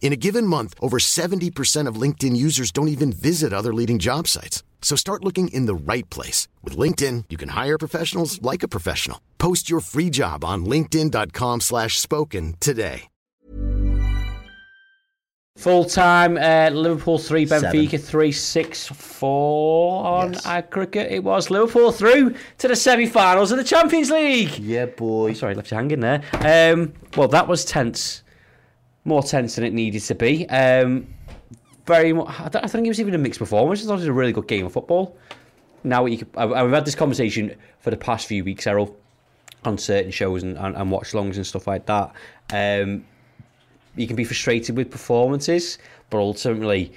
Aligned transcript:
In 0.00 0.12
a 0.12 0.16
given 0.16 0.46
month, 0.46 0.74
over 0.80 0.98
70% 0.98 1.86
of 1.86 1.96
LinkedIn 2.00 2.34
users 2.36 2.70
don't 2.72 2.88
even 2.88 3.12
visit 3.12 3.52
other 3.52 3.74
leading 3.74 3.98
job 3.98 4.26
sites. 4.26 4.62
So 4.80 4.96
start 4.96 5.22
looking 5.24 5.48
in 5.48 5.66
the 5.66 5.74
right 5.74 6.08
place. 6.08 6.48
With 6.64 6.78
LinkedIn, 6.78 7.24
you 7.28 7.36
can 7.36 7.50
hire 7.50 7.76
professionals 7.78 8.40
like 8.40 8.62
a 8.62 8.68
professional. 8.68 9.20
Post 9.36 9.68
your 9.68 9.80
free 9.80 10.08
job 10.08 10.44
on 10.44 10.64
linkedin.com 10.64 11.60
slash 11.60 11.98
spoken 12.00 12.54
today. 12.58 13.02
Full 15.56 15.86
time, 15.86 16.36
uh, 16.38 16.70
Liverpool 16.72 17.18
3, 17.18 17.44
Benfica 17.46 18.00
3, 18.00 18.30
6 18.30 18.86
4 18.86 20.06
on 20.06 20.32
Yes. 20.34 20.46
aggregate. 20.46 21.10
It 21.10 21.24
was 21.24 21.50
Liverpool 21.50 21.90
through 21.90 22.34
to 22.58 22.68
the 22.68 22.76
semi 22.76 23.06
finals 23.06 23.50
of 23.50 23.58
the 23.58 23.64
Champions 23.64 24.08
League. 24.12 24.56
Yeah, 24.60 24.86
boy. 24.86 25.32
Sorry, 25.32 25.56
left 25.56 25.72
you 25.72 25.76
hanging 25.76 25.98
there. 25.98 26.22
Um, 26.34 26.92
well, 27.16 27.26
that 27.26 27.48
was 27.48 27.64
tense. 27.64 28.22
More 29.08 29.22
tense 29.22 29.54
than 29.54 29.64
it 29.64 29.72
needed 29.72 30.02
to 30.02 30.14
be. 30.14 30.46
Um, 30.50 31.06
very 31.86 32.12
much. 32.12 32.28
I 32.40 32.50
I 32.64 32.66
think 32.66 32.86
it 32.86 32.90
was 32.90 33.00
even 33.00 33.14
a 33.14 33.18
mixed 33.18 33.38
performance. 33.38 33.82
I 33.82 33.86
thought 33.86 33.94
it 33.94 34.00
was 34.00 34.06
a 34.06 34.12
really 34.12 34.34
good 34.34 34.46
game 34.46 34.66
of 34.66 34.72
football. 34.74 35.16
Now 35.82 36.04
you 36.04 36.18
could, 36.18 36.28
I- 36.36 36.44
I've 36.44 36.70
had 36.70 36.84
this 36.84 36.94
conversation 36.94 37.54
for 37.80 37.90
the 37.90 37.96
past 37.96 38.26
few 38.26 38.44
weeks, 38.44 38.66
Errol, 38.66 38.94
on 39.64 39.78
certain 39.78 40.10
shows 40.10 40.42
and, 40.42 40.58
and, 40.58 40.76
and 40.76 40.90
watch 40.90 41.14
longs 41.14 41.38
and 41.38 41.46
stuff 41.46 41.66
like 41.66 41.86
that. 41.86 42.12
Um, 42.52 43.06
you 43.96 44.06
can 44.06 44.14
be 44.14 44.24
frustrated 44.24 44.76
with 44.76 44.90
performances, 44.90 45.78
but 46.10 46.18
ultimately 46.18 46.92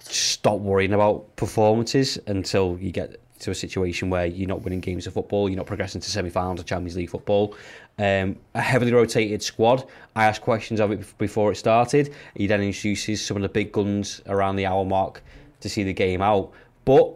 stop 0.00 0.58
worrying 0.58 0.94
about 0.94 1.36
performances 1.36 2.18
until 2.26 2.76
you 2.80 2.90
get 2.90 3.20
to 3.38 3.52
a 3.52 3.54
situation 3.54 4.10
where 4.10 4.26
you're 4.26 4.48
not 4.48 4.62
winning 4.62 4.80
games 4.80 5.06
of 5.06 5.12
football, 5.14 5.48
you're 5.48 5.56
not 5.56 5.66
progressing 5.66 6.00
to 6.00 6.10
semi-finals 6.10 6.58
of 6.58 6.66
Champions 6.66 6.96
League 6.96 7.10
football. 7.10 7.54
Um, 7.98 8.36
a 8.54 8.60
heavily 8.60 8.92
rotated 8.92 9.42
squad. 9.42 9.84
I 10.14 10.26
asked 10.26 10.42
questions 10.42 10.78
of 10.78 10.92
it 10.92 11.18
before 11.18 11.50
it 11.50 11.56
started. 11.56 12.14
He 12.36 12.46
then 12.46 12.62
introduces 12.62 13.24
some 13.24 13.36
of 13.36 13.42
the 13.42 13.48
big 13.48 13.72
guns 13.72 14.22
around 14.26 14.56
the 14.56 14.66
hour 14.66 14.84
mark 14.84 15.22
to 15.60 15.68
see 15.68 15.82
the 15.82 15.92
game 15.92 16.22
out. 16.22 16.52
But 16.84 17.14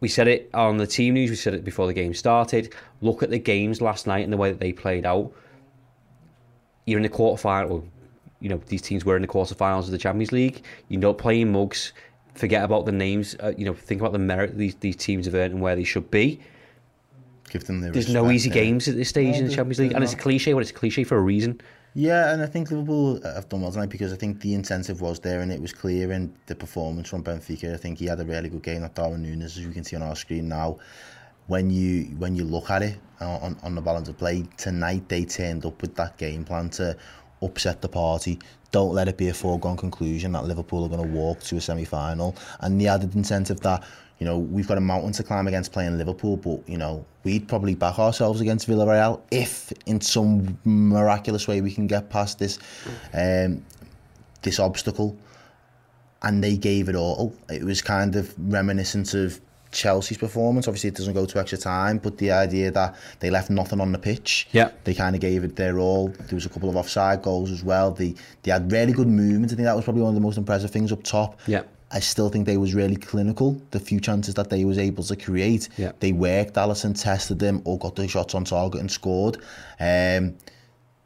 we 0.00 0.08
said 0.08 0.28
it 0.28 0.50
on 0.52 0.76
the 0.76 0.86
team 0.86 1.14
news. 1.14 1.30
We 1.30 1.36
said 1.36 1.54
it 1.54 1.64
before 1.64 1.86
the 1.86 1.94
game 1.94 2.14
started. 2.14 2.74
Look 3.00 3.22
at 3.22 3.30
the 3.30 3.38
games 3.38 3.80
last 3.80 4.06
night 4.06 4.24
and 4.24 4.32
the 4.32 4.36
way 4.36 4.50
that 4.50 4.60
they 4.60 4.72
played 4.72 5.06
out. 5.06 5.32
You're 6.84 6.98
in 6.98 7.04
the 7.04 7.08
quarterfinal. 7.08 7.70
Or 7.70 7.84
you 8.40 8.48
know 8.48 8.60
these 8.66 8.82
teams 8.82 9.04
were 9.04 9.16
in 9.16 9.22
the 9.22 9.28
quarterfinals 9.28 9.84
of 9.84 9.92
the 9.92 9.98
Champions 9.98 10.32
League. 10.32 10.62
You're 10.88 11.00
not 11.00 11.16
playing 11.16 11.52
mugs. 11.52 11.92
Forget 12.34 12.64
about 12.64 12.84
the 12.84 12.92
names. 12.92 13.36
Uh, 13.40 13.54
you 13.56 13.64
know, 13.64 13.72
think 13.72 14.00
about 14.00 14.12
the 14.12 14.18
merit 14.18 14.58
these 14.58 14.74
these 14.74 14.96
teams 14.96 15.26
have 15.26 15.34
earned 15.34 15.54
and 15.54 15.62
where 15.62 15.76
they 15.76 15.84
should 15.84 16.10
be. 16.10 16.40
Give 17.54 17.64
them 17.64 17.80
the 17.80 17.92
There's 17.92 18.12
no 18.12 18.32
easy 18.32 18.50
games 18.50 18.88
at 18.88 18.96
this 18.96 19.08
stage 19.08 19.34
No, 19.34 19.38
in 19.38 19.46
the 19.46 19.54
Champions 19.54 19.78
League, 19.78 19.92
and 19.92 20.02
it's 20.02 20.12
a 20.12 20.16
cliche, 20.16 20.52
but 20.52 20.58
it's 20.58 20.72
a 20.72 20.74
cliche 20.74 21.04
for 21.04 21.16
a 21.16 21.20
reason. 21.20 21.60
Yeah, 21.94 22.32
and 22.32 22.42
I 22.42 22.46
think 22.46 22.72
Liverpool 22.72 23.22
have 23.22 23.48
done 23.48 23.62
well 23.62 23.70
tonight 23.70 23.90
because 23.90 24.12
I 24.12 24.16
think 24.16 24.40
the 24.40 24.54
incentive 24.54 25.00
was 25.00 25.20
there 25.20 25.40
and 25.40 25.52
it 25.52 25.62
was 25.62 25.72
clear 25.72 26.10
in 26.10 26.34
the 26.46 26.56
performance 26.56 27.08
from 27.08 27.22
Benfica. 27.22 27.72
I 27.72 27.76
think 27.76 28.00
he 28.00 28.06
had 28.06 28.18
a 28.18 28.24
really 28.24 28.48
good 28.48 28.64
game 28.64 28.82
at 28.82 28.96
Darwin 28.96 29.22
Nunez, 29.22 29.56
as 29.56 29.64
you 29.64 29.70
can 29.70 29.84
see 29.84 29.94
on 29.94 30.02
our 30.02 30.16
screen 30.16 30.48
now. 30.48 30.78
When 31.46 31.70
you 31.70 32.06
when 32.18 32.34
you 32.34 32.42
look 32.42 32.70
at 32.70 32.82
it 32.82 32.98
on, 33.20 33.56
on 33.62 33.76
the 33.76 33.80
balance 33.80 34.08
of 34.08 34.18
play 34.18 34.44
tonight, 34.56 35.08
they 35.08 35.24
turned 35.24 35.64
up 35.64 35.80
with 35.80 35.94
that 35.94 36.18
game 36.18 36.44
plan 36.44 36.70
to 36.70 36.96
upset 37.40 37.82
the 37.82 37.88
party. 37.88 38.40
Don't 38.72 38.94
let 38.94 39.06
it 39.06 39.16
be 39.16 39.28
a 39.28 39.34
foregone 39.34 39.76
conclusion 39.76 40.32
that 40.32 40.44
Liverpool 40.44 40.84
are 40.84 40.88
going 40.88 41.08
to 41.08 41.16
walk 41.16 41.38
to 41.42 41.56
a 41.58 41.60
semi-final. 41.60 42.34
And 42.58 42.80
the 42.80 42.88
added 42.88 43.14
incentive 43.14 43.60
that 43.60 43.84
you 44.18 44.26
know 44.26 44.38
we've 44.38 44.68
got 44.68 44.78
a 44.78 44.80
mountain 44.80 45.12
to 45.12 45.22
climb 45.22 45.46
against 45.46 45.72
playing 45.72 45.98
Liverpool, 45.98 46.36
but 46.36 46.68
you 46.68 46.78
know 46.78 47.04
we'd 47.24 47.48
probably 47.48 47.74
back 47.74 47.98
ourselves 47.98 48.40
against 48.40 48.68
Villarreal 48.68 49.20
if, 49.30 49.72
in 49.86 50.00
some 50.00 50.58
miraculous 50.64 51.48
way, 51.48 51.60
we 51.60 51.72
can 51.72 51.86
get 51.86 52.10
past 52.10 52.38
this 52.38 52.58
um, 53.12 53.64
this 54.42 54.58
obstacle. 54.60 55.16
And 56.22 56.42
they 56.42 56.56
gave 56.56 56.88
it 56.88 56.94
all. 56.96 57.34
It 57.50 57.64
was 57.64 57.82
kind 57.82 58.16
of 58.16 58.34
reminiscent 58.50 59.12
of 59.12 59.38
Chelsea's 59.74 60.16
performance. 60.16 60.66
Obviously, 60.66 60.88
it 60.88 60.94
doesn't 60.94 61.12
go 61.12 61.26
to 61.26 61.38
extra 61.38 61.58
time, 61.58 61.98
but 61.98 62.16
the 62.16 62.32
idea 62.32 62.70
that 62.70 62.96
they 63.20 63.28
left 63.28 63.50
nothing 63.50 63.80
on 63.80 63.92
the 63.92 63.98
pitch. 63.98 64.48
Yeah. 64.52 64.70
They 64.84 64.94
kind 64.94 65.14
of 65.14 65.20
gave 65.20 65.44
it 65.44 65.56
their 65.56 65.78
all. 65.78 66.08
There 66.08 66.34
was 66.34 66.46
a 66.46 66.48
couple 66.48 66.70
of 66.70 66.76
offside 66.76 67.20
goals 67.20 67.50
as 67.50 67.62
well. 67.62 67.90
They 67.90 68.14
they 68.42 68.52
had 68.52 68.72
really 68.72 68.92
good 68.92 69.08
movement. 69.08 69.52
I 69.52 69.56
think 69.56 69.66
that 69.66 69.76
was 69.76 69.84
probably 69.84 70.02
one 70.02 70.10
of 70.10 70.14
the 70.14 70.20
most 70.20 70.38
impressive 70.38 70.70
things 70.70 70.92
up 70.92 71.02
top. 71.02 71.38
Yeah. 71.46 71.64
I 71.94 72.00
still 72.00 72.28
think 72.28 72.44
they 72.44 72.56
was 72.56 72.74
really 72.74 72.96
clinical. 72.96 73.62
The 73.70 73.78
few 73.78 74.00
chances 74.00 74.34
that 74.34 74.50
they 74.50 74.64
was 74.64 74.78
able 74.78 75.04
to 75.04 75.14
create, 75.16 75.68
Yeah. 75.76 75.92
they 76.00 76.12
worked. 76.12 76.54
Alisson 76.54 77.00
tested 77.00 77.38
them, 77.38 77.62
or 77.64 77.78
got 77.78 77.94
the 77.94 78.08
shots 78.08 78.34
on 78.34 78.44
target 78.44 78.80
and 78.80 78.90
scored. 78.90 79.36
Um, 79.78 80.34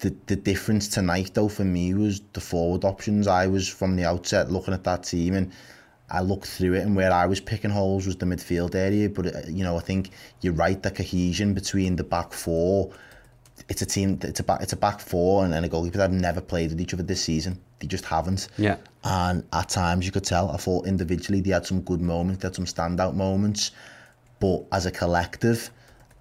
the 0.00 0.15
the 0.26 0.37
difference 0.37 0.88
tonight 0.88 1.32
though 1.34 1.49
for 1.49 1.65
me 1.65 1.93
was 1.93 2.22
the 2.32 2.41
forward 2.41 2.84
options. 2.84 3.26
I 3.26 3.47
was 3.49 3.69
from 3.69 3.97
the 3.97 4.04
outset 4.04 4.50
looking 4.50 4.72
at 4.75 4.84
that 4.84 5.03
team 5.03 5.34
and 5.34 5.53
I 6.10 6.21
looked 6.22 6.47
through 6.47 6.75
it 6.75 6.82
and 6.87 6.97
where 6.97 7.12
I 7.12 7.26
was 7.26 7.41
picking 7.41 7.70
holes 7.70 8.06
was 8.06 8.16
the 8.16 8.25
midfield 8.26 8.75
area. 8.75 9.10
But 9.10 9.26
uh, 9.26 9.41
you 9.49 9.65
know 9.65 9.76
I 9.76 9.81
think 9.81 10.10
you're 10.41 10.55
right. 10.55 10.81
The 10.82 10.91
cohesion 10.91 11.53
between 11.53 11.97
the 11.97 12.05
back 12.05 12.32
four. 12.32 12.91
It's 13.69 13.82
a 13.82 13.87
team. 13.87 14.19
It's 14.22 14.41
a 14.41 14.44
back. 14.44 14.62
It's 14.62 14.72
a 14.72 14.76
back 14.76 15.00
four 15.00 15.44
and, 15.44 15.53
and 15.53 15.66
a 15.66 15.69
goalkeeper 15.69 15.99
that 15.99 16.10
have 16.10 16.20
never 16.28 16.41
played 16.41 16.70
with 16.70 16.81
each 16.81 16.94
other 16.94 17.03
this 17.03 17.22
season. 17.22 17.60
They 17.81 17.87
just 17.87 18.05
haven't. 18.05 18.49
Yeah. 18.59 18.77
And 19.05 19.44
at 19.53 19.69
times 19.69 20.05
you 20.05 20.12
could 20.12 20.25
tell. 20.25 20.50
I 20.50 20.56
thought 20.56 20.87
individually 20.87 21.41
they 21.41 21.50
had 21.50 21.66
some 21.66 21.81
good 21.83 22.00
moments. 22.00 22.43
They 22.43 22.49
had 22.49 22.56
some 22.56 22.65
standout 22.65 23.15
moments. 23.15 23.71
But 24.41 24.65
as 24.72 24.87
a 24.87 24.91
collective, 24.91 25.71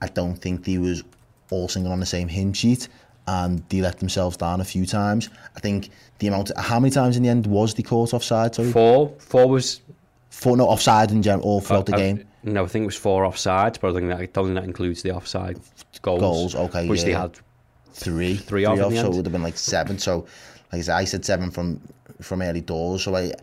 I 0.01 0.07
don't 0.07 0.35
think 0.35 0.65
they 0.65 0.77
was 0.77 1.03
all 1.49 1.67
singing 1.67 1.91
on 1.91 1.99
the 1.99 2.05
same 2.05 2.27
hymn 2.27 2.53
sheet 2.53 2.87
and 3.27 3.61
they 3.69 3.81
let 3.81 3.99
themselves 3.99 4.37
down 4.37 4.61
a 4.61 4.65
few 4.65 4.85
times. 4.85 5.29
I 5.55 5.59
think 5.59 5.89
the 6.19 6.27
amount, 6.27 6.51
how 6.57 6.79
many 6.79 6.91
times 6.91 7.17
in 7.17 7.23
the 7.23 7.29
end 7.29 7.45
was 7.45 7.73
they 7.73 7.83
caught 7.83 8.13
offside? 8.13 8.55
Sorry, 8.55 8.71
Four, 8.71 9.13
four 9.19 9.47
was 9.47 9.81
four, 10.29 10.55
no 10.55 10.67
offside 10.67 11.11
in 11.11 11.21
general, 11.21 11.43
all 11.43 11.61
throughout 11.61 11.85
the 11.85 11.95
uh, 11.95 11.97
game. 11.97 12.27
No, 12.43 12.63
I 12.63 12.67
think 12.67 12.83
it 12.83 12.87
was 12.87 12.95
four 12.95 13.25
offsides, 13.25 13.79
but 13.79 13.91
I 13.91 13.93
think 13.93 14.07
that, 14.07 14.19
I 14.19 14.25
don't 14.27 14.45
think 14.45 14.55
that 14.55 14.63
includes 14.63 15.01
the 15.01 15.11
offside 15.11 15.59
goals. 16.01 16.21
Goals, 16.21 16.55
okay, 16.55 16.87
which 16.87 17.03
they 17.03 17.11
yeah. 17.11 17.23
had. 17.23 17.37
Three, 17.93 18.35
Three 18.35 18.63
off 18.65 18.77
in 18.77 18.93
the 18.93 19.01
so 19.01 19.07
it 19.07 19.15
would 19.15 19.25
have 19.25 19.33
been 19.33 19.41
like 19.41 19.57
seven. 19.57 19.97
So, 19.97 20.27
like 20.71 20.79
I 20.79 20.81
said, 20.81 20.95
I 20.95 21.05
said 21.05 21.25
seven 21.25 21.51
from 21.51 21.81
from 22.21 22.41
early 22.41 22.61
doors, 22.61 23.03
so 23.03 23.15
I 23.15 23.33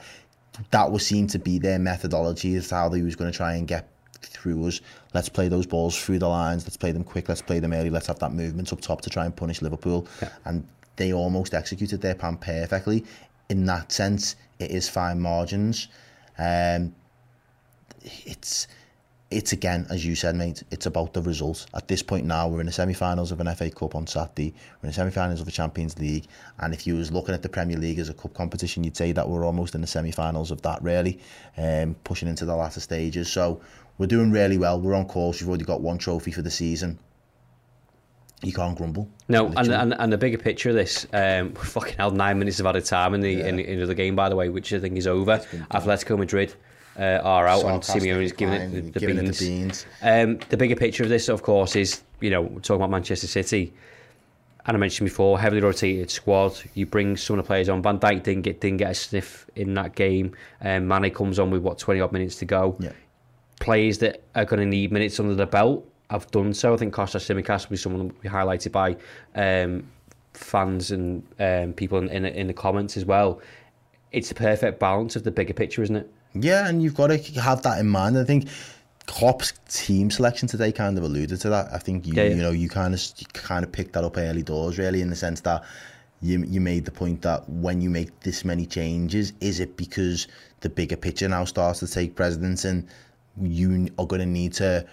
that 0.71 0.91
was 0.91 1.07
seen 1.07 1.27
to 1.29 1.39
be 1.39 1.59
their 1.59 1.79
methodology 1.79 2.55
as 2.55 2.69
to 2.69 2.75
how 2.75 2.89
they 2.89 3.03
was 3.03 3.17
going 3.17 3.31
to 3.31 3.37
try 3.37 3.55
and 3.55 3.67
get 3.67 3.89
through 4.21 4.67
us. 4.67 4.81
Let's 5.13 5.29
play 5.29 5.49
those 5.49 5.67
balls 5.67 6.01
through 6.01 6.19
the 6.21 6.29
lines. 6.29 6.65
Let's 6.65 6.77
play 6.77 6.93
them 6.93 7.05
quick. 7.05 7.29
Let's 7.29 7.43
play 7.43 7.61
them 7.61 7.73
early. 7.73 7.91
Let's 7.91 8.07
have 8.07 8.19
that 8.21 8.33
movement 8.33 8.73
up 8.73 8.81
top 8.81 9.01
to 9.03 9.11
try 9.11 9.25
and 9.25 9.35
punish 9.35 9.63
Liverpool. 9.63 10.07
Yeah. 10.23 10.31
And 10.45 10.67
they 10.97 11.13
almost 11.13 11.55
executed 11.55 12.01
their 12.01 12.15
plan 12.15 12.37
perfectly. 12.37 13.05
In 13.49 13.65
that 13.67 13.93
sense, 13.93 14.37
it 14.59 14.71
is 14.71 14.89
fine 14.89 15.21
margins. 15.21 15.89
Um, 16.39 16.95
it's 18.03 18.67
it's 19.35 19.53
again, 19.53 19.87
as 19.91 20.07
you 20.07 20.15
said, 20.15 20.37
mate, 20.37 20.63
it's 20.71 20.87
about 20.87 21.13
the 21.13 21.21
results. 21.21 21.67
At 21.75 21.89
this 21.89 22.03
point 22.03 22.25
now, 22.25 22.47
we're 22.47 22.61
in 22.61 22.67
the 22.67 22.73
semi-finals 22.73 23.33
of 23.33 23.41
an 23.41 23.53
FA 23.55 23.69
Cup 23.69 23.97
on 23.97 24.07
Saturday. 24.07 24.55
We're 24.81 24.87
in 24.87 24.91
the 24.91 24.95
semi-finals 24.95 25.41
of 25.41 25.49
a 25.49 25.51
Champions 25.51 25.99
League. 25.99 26.29
And 26.61 26.73
if 26.73 26.87
you 26.87 26.95
was 26.95 27.11
looking 27.11 27.35
at 27.35 27.43
the 27.43 27.49
Premier 27.49 27.77
League 27.77 27.99
as 27.99 28.09
a 28.09 28.15
cup 28.15 28.33
competition, 28.33 28.85
you'd 28.85 28.97
say 28.97 29.11
that 29.11 29.29
we're 29.29 29.45
almost 29.45 29.75
in 29.75 29.81
the 29.81 29.89
semi-finals 29.89 30.53
of 30.53 30.63
that, 30.63 30.81
really, 30.83 31.19
um, 31.57 31.97
pushing 32.05 32.29
into 32.29 32.45
the 32.45 32.55
latter 32.55 32.79
stages. 32.79 33.31
So 33.31 33.61
we're 33.99 34.07
doing 34.07 34.31
really 34.31 34.57
well. 34.57 34.81
We're 34.81 34.95
on 34.95 35.07
course. 35.07 35.41
We've 35.41 35.49
already 35.49 35.65
got 35.65 35.81
one 35.81 35.99
trophy 35.99 36.31
for 36.31 36.43
the 36.43 36.51
season. 36.51 37.01
You 38.43 38.53
can't 38.53 38.77
grumble. 38.79 39.09
No, 39.29 39.49
and, 39.57 39.73
and 39.73 39.95
and 39.95 40.13
the 40.13 40.19
bigger 40.19 40.39
picture 40.39 40.69
of 40.69 40.75
this, 40.75 41.07
um, 41.13 41.55
we're 41.55 41.65
fucking 41.65 41.97
held 41.97 42.15
nine 42.15 42.39
minutes 42.39 42.61
of 42.61 42.67
added 42.67 42.85
time 42.85 43.15
in 43.15 43.21
the 43.21 43.41
in, 43.41 43.59
in 43.59 43.87
the 43.87 43.95
game, 43.95 44.15
by 44.15 44.29
the 44.29 44.37
way, 44.37 44.49
which 44.49 44.73
I 44.73 44.79
think 44.79 44.97
is 44.97 45.07
over. 45.07 45.39
Atletico 45.71 46.19
Madrid 46.19 46.55
uh, 46.99 47.21
are 47.23 47.47
out, 47.47 47.65
and 47.65 47.83
Simeone 47.83 48.23
is 48.23 48.33
giving 48.33 48.55
it 48.55 48.73
the, 48.73 48.81
the 48.81 49.01
giving 49.01 49.19
it 49.19 49.23
beans. 49.23 49.39
the 49.39 49.47
beans. 49.47 49.87
Um, 50.03 50.39
the 50.49 50.57
bigger 50.57 50.77
picture 50.77 51.03
of 51.03 51.09
this, 51.09 51.29
of 51.29 51.43
course, 51.43 51.77
is 51.77 52.03
you 52.21 52.31
know 52.31 52.47
talking 52.63 52.77
about 52.77 52.91
Manchester 52.91 53.27
City. 53.27 53.73
and 54.67 54.77
I 54.77 54.81
mentioned 54.81 55.07
before, 55.09 55.39
heavily 55.39 55.61
rotated 55.61 56.11
squad. 56.11 56.55
You 56.75 56.87
bring 56.87 57.17
some 57.17 57.39
of 57.39 57.45
the 57.45 57.47
players 57.47 57.69
on. 57.69 57.83
Van 57.83 57.99
Dijk 57.99 58.23
didn't 58.23 58.43
get 58.43 58.61
didn't 58.61 58.79
get 58.79 58.91
a 58.91 58.95
sniff 58.95 59.47
in 59.57 59.75
that 59.75 59.95
game. 59.95 60.35
Um, 60.61 60.89
Mane 60.89 61.11
comes 61.13 61.39
on 61.39 61.51
with 61.51 61.63
what 61.63 61.79
twenty 61.79 62.01
odd 62.01 62.13
minutes 62.13 62.37
to 62.37 62.45
go. 62.45 62.77
Yeah. 62.79 62.93
Players 63.61 63.99
that 63.99 64.23
are 64.35 64.45
going 64.45 64.61
to 64.61 64.67
need 64.67 64.93
minutes 64.93 65.21
under 65.21 65.35
the 65.35 65.47
belt 65.47 65.87
have 66.11 66.31
done 66.31 66.55
so. 66.55 66.75
I 66.75 66.77
think 66.77 66.95
Kostas 66.95 67.25
Tsimikas 67.25 67.69
will 67.69 67.71
be 67.73 67.77
someone 67.77 68.13
we 68.23 68.29
highlighted 68.29 68.73
by 68.73 68.97
um, 69.35 69.87
fans 70.33 70.91
and 70.91 71.23
um, 71.39 71.73
people 71.73 71.99
in, 71.99 72.09
in 72.09 72.25
in 72.25 72.47
the 72.47 72.55
comments 72.55 72.97
as 72.97 73.05
well. 73.05 73.41
It's 74.13 74.29
the 74.29 74.35
perfect 74.35 74.79
balance 74.79 75.17
of 75.17 75.25
the 75.25 75.31
bigger 75.31 75.55
picture, 75.55 75.83
isn't 75.83 75.97
it? 75.97 76.13
Yeah, 76.35 76.69
and 76.69 76.83
you've 76.83 76.95
got 76.95 77.09
to 77.09 77.19
have 77.41 77.63
that 77.63 77.79
in 77.79 77.89
mind. 77.89 78.19
I 78.19 78.25
think 78.25 78.49
Klopp's 79.07 79.53
team 79.69 80.11
selection 80.11 80.49
today 80.49 80.73
kind 80.73 80.99
of 80.99 81.05
alluded 81.05 81.41
to 81.41 81.49
that. 81.51 81.73
I 81.73 81.79
think 81.79 82.07
you 82.07 82.15
Yeah, 82.15 82.25
yeah. 82.25 82.35
you 82.35 82.43
know 82.43 82.51
you 82.51 82.69
kind 82.69 82.95
of 82.95 83.01
you 83.19 83.27
kind 83.33 83.65
of 83.65 83.71
picked 83.71 83.93
that 83.93 84.05
up 84.05 84.17
early 84.19 84.43
doors, 84.43 84.79
really, 84.79 85.01
in 85.01 85.11
the 85.11 85.17
sense 85.17 85.41
that 85.43 85.63
you 86.21 86.45
you 86.45 86.61
made 86.61 86.85
the 86.85 86.91
point 86.91 87.23
that 87.23 87.49
when 87.49 87.81
you 87.81 87.91
make 87.91 88.21
this 88.21 88.45
many 88.45 88.67
changes, 88.67 89.33
is 89.41 89.61
it 89.61 89.77
because 89.77 90.27
the 90.61 90.69
bigger 90.69 90.97
picture 90.97 91.29
now 91.29 91.45
starts 91.45 91.81
to 91.81 91.87
take 91.87 92.17
precedence, 92.17 92.65
and 92.65 92.87
you 93.41 93.89
are 93.99 94.07
going 94.07 94.21
to 94.21 94.27
need 94.27 94.53
to 94.55 94.87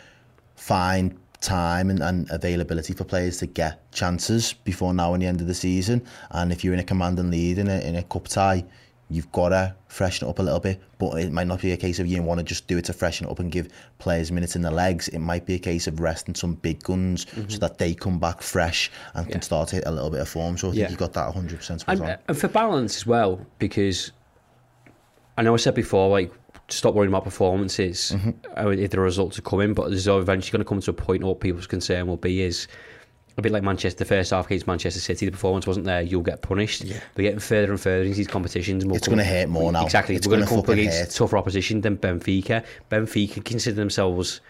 find 0.55 1.17
time 1.39 1.89
and, 1.89 2.03
and 2.03 2.29
availability 2.29 2.93
for 2.93 3.03
players 3.03 3.37
to 3.37 3.47
get 3.47 3.91
chances 3.91 4.53
before 4.53 4.93
now 4.93 5.13
and 5.13 5.23
the 5.23 5.27
end 5.27 5.41
of 5.41 5.47
the 5.47 5.55
season. 5.55 6.05
And 6.29 6.51
if 6.51 6.63
you're 6.63 6.73
in 6.73 6.79
a 6.79 6.83
commanding 6.83 7.31
lead 7.31 7.57
in 7.57 7.67
a 7.67 7.79
in 7.79 7.95
a 7.95 8.03
cup 8.03 8.27
tie, 8.27 8.63
you've 9.11 9.31
got 9.31 9.49
to 9.49 9.75
freshen 9.87 10.27
it 10.27 10.29
up 10.31 10.39
a 10.39 10.41
little 10.41 10.59
bit. 10.59 10.81
But 10.97 11.19
it 11.21 11.31
might 11.31 11.47
not 11.47 11.61
be 11.61 11.71
a 11.71 11.77
case 11.77 11.99
of 11.99 12.07
you 12.07 12.21
want 12.23 12.39
to 12.39 12.43
just 12.43 12.67
do 12.67 12.77
it 12.77 12.85
to 12.85 12.93
freshen 12.93 13.27
it 13.27 13.31
up 13.31 13.39
and 13.39 13.51
give 13.51 13.67
players 13.99 14.31
minutes 14.31 14.55
in 14.55 14.61
the 14.61 14.71
legs. 14.71 15.07
It 15.09 15.19
might 15.19 15.45
be 15.45 15.55
a 15.55 15.59
case 15.59 15.87
of 15.87 15.99
resting 15.99 16.35
some 16.35 16.55
big 16.55 16.81
guns 16.83 17.25
so 17.29 17.41
mm-hmm. 17.41 17.57
that 17.59 17.77
they 17.77 17.93
come 17.93 18.19
back 18.19 18.41
fresh 18.41 18.89
and 19.13 19.27
Yeah. 19.27 19.33
can 19.33 19.41
start 19.41 19.69
to 19.69 19.75
hit 19.77 19.85
a 19.87 19.91
little 19.91 20.09
bit 20.09 20.21
of 20.21 20.29
form. 20.29 20.57
So 20.57 20.69
I 20.69 20.71
think 20.71 20.81
Yeah. 20.81 20.89
you've 20.89 20.99
got 20.99 21.13
that 21.13 21.33
100% 21.33 21.83
And, 21.87 22.01
and 22.01 22.17
uh, 22.27 22.33
for 22.33 22.47
balance 22.47 22.95
as 22.97 23.05
well, 23.05 23.45
because 23.59 24.11
I 25.37 25.41
know 25.43 25.53
I 25.53 25.57
said 25.57 25.75
before, 25.75 26.09
like 26.09 26.31
stop 26.69 26.93
worrying 26.93 27.11
about 27.11 27.23
performances 27.25 28.13
mm-hmm. 28.15 28.29
uh, 28.57 28.69
if 28.69 28.91
the 28.91 28.99
results 28.99 29.37
are 29.37 29.41
coming, 29.43 29.73
but 29.73 29.89
there's 29.89 30.07
eventually 30.07 30.51
going 30.51 30.63
to 30.63 30.69
come 30.69 30.79
to 30.79 30.91
a 30.91 30.93
point 30.93 31.23
where 31.23 31.35
people's 31.35 31.67
concern 31.67 32.07
will 32.07 32.17
be 32.17 32.41
is 32.41 32.67
a 33.37 33.41
bit 33.41 33.51
like 33.51 33.63
Manchester, 33.63 34.03
first 34.05 34.31
half 34.31 34.45
against 34.47 34.67
Manchester 34.67 34.99
City, 34.99 35.25
the 35.25 35.31
performance 35.31 35.65
wasn't 35.65 35.85
there, 35.85 36.01
you'll 36.01 36.21
get 36.21 36.41
punished. 36.41 36.83
Yeah. 36.83 36.99
We're 37.15 37.23
getting 37.23 37.39
further 37.39 37.71
and 37.71 37.79
further 37.79 38.03
into 38.03 38.17
these 38.17 38.27
competitions. 38.27 38.85
We'll 38.85 38.95
It's 38.97 39.07
gonna 39.07 39.23
hurt 39.23 39.47
more 39.49 39.71
now. 39.71 39.85
Exactly. 39.85 40.15
It's 40.15 40.27
We're 40.27 40.31
going 40.35 40.43
to 40.43 40.49
come 40.49 40.59
up 40.59 40.67
against 40.69 40.97
hurt. 40.99 41.09
tougher 41.11 41.37
opposition 41.37 41.81
than 41.81 41.97
Benfica. 41.97 42.63
Benfica 42.91 43.43
consider 43.43 43.75
themselves 43.75 44.41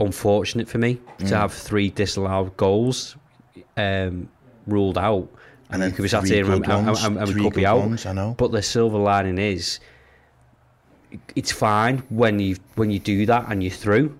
unfortunate 0.00 0.68
for 0.68 0.78
me 0.78 0.98
Mm. 1.18 1.28
to 1.28 1.36
have 1.36 1.52
three 1.52 1.90
disallowed 1.90 2.56
goals 2.56 3.16
um, 3.76 4.28
ruled 4.66 4.98
out. 4.98 5.28
And 5.70 5.80
then 5.80 5.92
could 5.92 6.02
be 6.02 6.08
sat 6.08 6.22
three 6.22 6.36
here 6.36 6.50
and, 6.50 6.66
ones, 6.66 7.02
and, 7.04 7.16
and 7.16 7.28
three 7.28 7.42
could 7.42 7.54
be 7.54 7.60
good 7.60 7.66
out. 7.66 7.78
ones, 7.80 8.04
I 8.04 8.12
know. 8.12 8.34
But 8.36 8.52
the 8.52 8.62
silver 8.62 8.98
lining 8.98 9.38
is, 9.38 9.80
it's 11.36 11.52
fine 11.52 11.98
when 12.10 12.38
you 12.40 12.56
when 12.74 12.90
you 12.90 12.98
do 12.98 13.24
that 13.26 13.46
and 13.48 13.62
you're 13.62 13.70
through. 13.72 14.18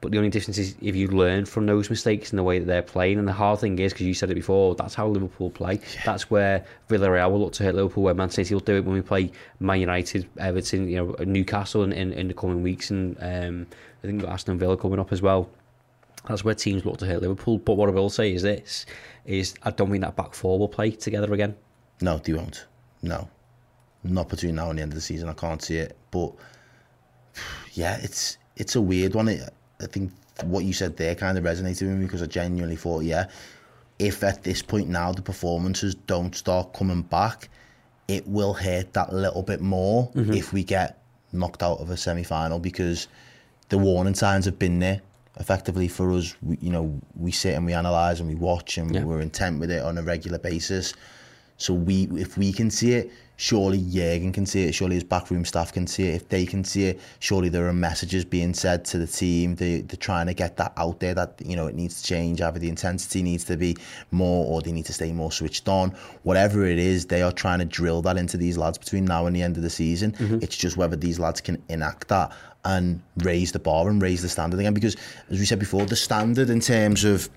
But 0.00 0.12
the 0.12 0.18
only 0.18 0.30
difference 0.30 0.58
is 0.58 0.76
if 0.82 0.94
you 0.94 1.08
learn 1.08 1.46
from 1.46 1.66
those 1.66 1.88
mistakes 1.88 2.30
and 2.30 2.38
the 2.38 2.42
way 2.42 2.58
that 2.58 2.66
they're 2.66 2.82
playing. 2.82 3.18
And 3.18 3.26
the 3.26 3.32
hard 3.32 3.60
thing 3.60 3.78
is, 3.78 3.92
because 3.92 4.06
you 4.06 4.14
said 4.14 4.30
it 4.30 4.34
before, 4.34 4.74
that's 4.74 4.94
how 4.94 5.08
Liverpool 5.08 5.50
play. 5.50 5.80
That's 6.04 6.30
where 6.30 6.64
Villarreal 6.88 7.30
will 7.30 7.40
look 7.40 7.54
to 7.54 7.62
hit 7.62 7.74
Liverpool, 7.74 8.04
where 8.04 8.14
Man 8.14 8.30
City 8.30 8.54
will 8.54 8.60
do 8.60 8.76
it 8.76 8.84
when 8.84 8.94
we 8.94 9.00
play 9.00 9.32
Man 9.58 9.80
United, 9.80 10.28
Everton, 10.38 10.88
you 10.88 10.96
know, 10.96 11.24
Newcastle 11.24 11.82
in, 11.82 11.92
in, 11.92 12.12
in 12.12 12.28
the 12.28 12.34
coming 12.34 12.62
weeks. 12.62 12.90
And 12.90 13.16
um, 13.20 13.66
I 13.98 14.06
think 14.06 14.18
we've 14.18 14.22
got 14.22 14.32
Aston 14.32 14.58
Villa 14.58 14.76
coming 14.76 14.98
up 14.98 15.12
as 15.12 15.22
well. 15.22 15.48
That's 16.28 16.44
where 16.44 16.54
teams 16.54 16.84
look 16.84 16.98
to 16.98 17.06
hit 17.06 17.22
Liverpool. 17.22 17.58
But 17.58 17.74
what 17.74 17.88
I 17.88 17.92
will 17.92 18.10
say 18.10 18.34
is 18.34 18.42
this, 18.42 18.84
is 19.24 19.54
I 19.62 19.70
don't 19.70 19.90
think 19.90 20.02
that 20.02 20.16
back 20.16 20.34
four 20.34 20.58
will 20.58 20.68
play 20.68 20.90
together 20.90 21.32
again. 21.32 21.56
No, 22.00 22.18
they 22.18 22.34
won't. 22.34 22.66
No. 23.02 23.28
Not 24.04 24.28
between 24.28 24.56
now 24.56 24.70
and 24.70 24.78
the 24.78 24.82
end 24.82 24.92
of 24.92 24.96
the 24.96 25.02
season. 25.02 25.28
I 25.28 25.34
can't 25.34 25.62
see 25.62 25.76
it. 25.76 25.96
But 26.10 26.32
yeah, 27.72 27.98
it's 28.02 28.38
it's 28.56 28.76
a 28.76 28.80
weird 28.80 29.14
one. 29.14 29.28
It, 29.28 29.52
I 29.80 29.86
think 29.86 30.12
what 30.44 30.64
you 30.64 30.72
said 30.72 30.96
there 30.96 31.14
kind 31.14 31.38
of 31.38 31.44
resonated 31.44 31.82
with 31.82 31.96
me 31.98 32.04
because 32.04 32.22
I 32.22 32.26
genuinely 32.26 32.76
thought, 32.76 33.04
yeah, 33.04 33.28
if 33.98 34.22
at 34.22 34.42
this 34.42 34.62
point 34.62 34.88
now 34.88 35.12
the 35.12 35.22
performances 35.22 35.94
don't 35.94 36.34
start 36.34 36.74
coming 36.74 37.02
back, 37.02 37.48
it 38.08 38.26
will 38.26 38.54
hurt 38.54 38.92
that 38.92 39.12
little 39.12 39.42
bit 39.42 39.60
more 39.60 40.10
mm-hmm. 40.10 40.32
if 40.32 40.52
we 40.52 40.62
get 40.62 41.02
knocked 41.32 41.62
out 41.62 41.78
of 41.80 41.90
a 41.90 41.96
semi 41.96 42.22
final 42.22 42.58
because 42.58 43.08
the 43.68 43.78
warning 43.78 44.14
signs 44.14 44.44
have 44.44 44.58
been 44.58 44.78
there 44.78 45.00
effectively 45.38 45.88
for 45.88 46.12
us. 46.12 46.34
We, 46.42 46.58
you 46.60 46.70
know, 46.70 47.00
we 47.14 47.32
sit 47.32 47.54
and 47.54 47.66
we 47.66 47.72
analyse 47.72 48.20
and 48.20 48.28
we 48.28 48.34
watch 48.34 48.78
and 48.78 48.94
Yeah. 48.94 49.04
we're 49.04 49.20
intent 49.20 49.60
with 49.60 49.70
it 49.70 49.82
on 49.82 49.98
a 49.98 50.02
regular 50.02 50.38
basis. 50.38 50.94
So 51.58 51.74
we, 51.74 52.04
if 52.12 52.36
we 52.36 52.52
can 52.52 52.70
see 52.70 52.92
it, 52.92 53.10
surely 53.36 53.78
Jurgen 53.78 54.32
can 54.32 54.46
see 54.46 54.64
it. 54.64 54.72
Surely 54.72 54.94
his 54.94 55.04
backroom 55.04 55.44
staff 55.44 55.72
can 55.72 55.86
see 55.86 56.08
it. 56.08 56.14
If 56.16 56.28
they 56.28 56.46
can 56.46 56.64
see 56.64 56.86
it, 56.86 57.00
surely 57.18 57.48
there 57.48 57.66
are 57.68 57.72
messages 57.72 58.24
being 58.24 58.54
said 58.54 58.84
to 58.86 58.98
the 58.98 59.06
team. 59.06 59.54
They, 59.54 59.80
they're 59.82 59.96
trying 59.96 60.26
to 60.26 60.34
get 60.34 60.56
that 60.56 60.72
out 60.76 61.00
there 61.00 61.14
that 61.14 61.40
you 61.44 61.56
know 61.56 61.66
it 61.66 61.74
needs 61.74 62.00
to 62.00 62.06
change. 62.06 62.40
Either 62.40 62.58
the 62.58 62.68
intensity 62.68 63.22
needs 63.22 63.44
to 63.44 63.56
be 63.56 63.76
more, 64.10 64.46
or 64.46 64.62
they 64.62 64.72
need 64.72 64.86
to 64.86 64.92
stay 64.92 65.12
more 65.12 65.32
switched 65.32 65.68
on. 65.68 65.90
Whatever 66.22 66.66
it 66.66 66.78
is, 66.78 67.06
they 67.06 67.22
are 67.22 67.32
trying 67.32 67.58
to 67.60 67.64
drill 67.64 68.02
that 68.02 68.16
into 68.16 68.36
these 68.36 68.58
lads 68.58 68.78
between 68.78 69.04
now 69.04 69.26
and 69.26 69.34
the 69.34 69.42
end 69.42 69.56
of 69.56 69.62
the 69.62 69.70
season. 69.70 70.12
Mm-hmm. 70.12 70.38
It's 70.42 70.56
just 70.56 70.76
whether 70.76 70.96
these 70.96 71.18
lads 71.18 71.40
can 71.40 71.62
enact 71.68 72.08
that 72.08 72.32
and 72.64 73.00
raise 73.18 73.52
the 73.52 73.60
bar 73.60 73.88
and 73.88 74.02
raise 74.02 74.22
the 74.22 74.28
standard 74.28 74.58
again. 74.58 74.74
Because 74.74 74.96
as 75.30 75.38
we 75.38 75.44
said 75.46 75.58
before, 75.58 75.86
the 75.86 75.96
standard 75.96 76.50
in 76.50 76.60
terms 76.60 77.04
of 77.04 77.30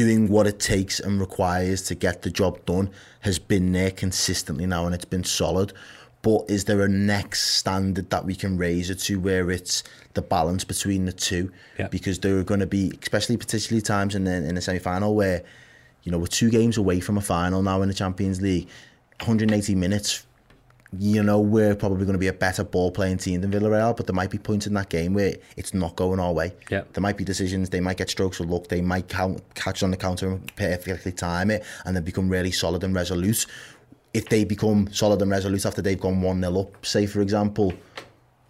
doing 0.00 0.28
what 0.28 0.46
it 0.46 0.58
takes 0.58 0.98
and 0.98 1.20
requires 1.20 1.82
to 1.82 1.94
get 1.94 2.22
the 2.22 2.30
job 2.30 2.64
done 2.64 2.88
has 3.20 3.38
been 3.38 3.70
there 3.72 3.90
consistently 3.90 4.64
now 4.64 4.86
and 4.86 4.94
it's 4.94 5.04
been 5.04 5.22
solid. 5.22 5.74
But 6.22 6.48
is 6.48 6.64
there 6.64 6.80
a 6.80 6.88
next 6.88 7.58
standard 7.58 8.08
that 8.08 8.24
we 8.24 8.34
can 8.34 8.56
raise 8.56 8.88
it 8.88 8.94
to 9.00 9.20
where 9.20 9.50
it's 9.50 9.84
the 10.14 10.22
balance 10.22 10.64
between 10.64 11.04
the 11.04 11.12
two? 11.12 11.52
Yeah. 11.78 11.88
Because 11.88 12.18
there 12.20 12.38
are 12.38 12.42
going 12.42 12.60
to 12.60 12.66
be, 12.66 12.94
especially 13.02 13.36
particularly 13.36 13.82
times 13.82 14.14
in 14.14 14.24
the, 14.24 14.32
in 14.32 14.54
the 14.54 14.62
semi 14.62 14.78
final 14.78 15.14
where, 15.14 15.42
you 16.02 16.10
know, 16.10 16.16
we're 16.16 16.28
two 16.28 16.48
games 16.48 16.78
away 16.78 17.00
from 17.00 17.18
a 17.18 17.20
final 17.20 17.60
now 17.62 17.82
in 17.82 17.88
the 17.88 17.94
Champions 17.94 18.40
League, 18.40 18.68
180 19.18 19.74
minutes. 19.74 20.24
You 20.98 21.22
know, 21.22 21.38
we're 21.38 21.76
probably 21.76 22.04
going 22.04 22.14
to 22.14 22.18
be 22.18 22.26
a 22.26 22.32
better 22.32 22.64
ball 22.64 22.90
playing 22.90 23.18
team 23.18 23.42
than 23.42 23.52
Villarreal, 23.52 23.96
but 23.96 24.08
there 24.08 24.14
might 24.14 24.30
be 24.30 24.38
points 24.38 24.66
in 24.66 24.74
that 24.74 24.88
game 24.88 25.14
where 25.14 25.34
it's 25.56 25.72
not 25.72 25.94
going 25.94 26.18
our 26.18 26.32
way. 26.32 26.52
Yeah. 26.68 26.82
There 26.92 27.00
might 27.00 27.16
be 27.16 27.22
decisions, 27.22 27.70
they 27.70 27.78
might 27.78 27.96
get 27.96 28.10
strokes 28.10 28.40
of 28.40 28.50
luck, 28.50 28.66
they 28.66 28.80
might 28.80 29.06
count, 29.08 29.40
catch 29.54 29.84
on 29.84 29.92
the 29.92 29.96
counter 29.96 30.28
and 30.30 30.56
perfectly 30.56 31.12
time 31.12 31.52
it 31.52 31.64
and 31.84 31.94
then 31.94 32.02
become 32.02 32.28
really 32.28 32.50
solid 32.50 32.82
and 32.82 32.92
resolute. 32.92 33.46
If 34.14 34.28
they 34.30 34.42
become 34.44 34.92
solid 34.92 35.22
and 35.22 35.30
resolute 35.30 35.64
after 35.64 35.80
they've 35.80 36.00
gone 36.00 36.22
1 36.22 36.40
0 36.40 36.58
up, 36.60 36.84
say 36.84 37.06
for 37.06 37.20
example, 37.20 37.72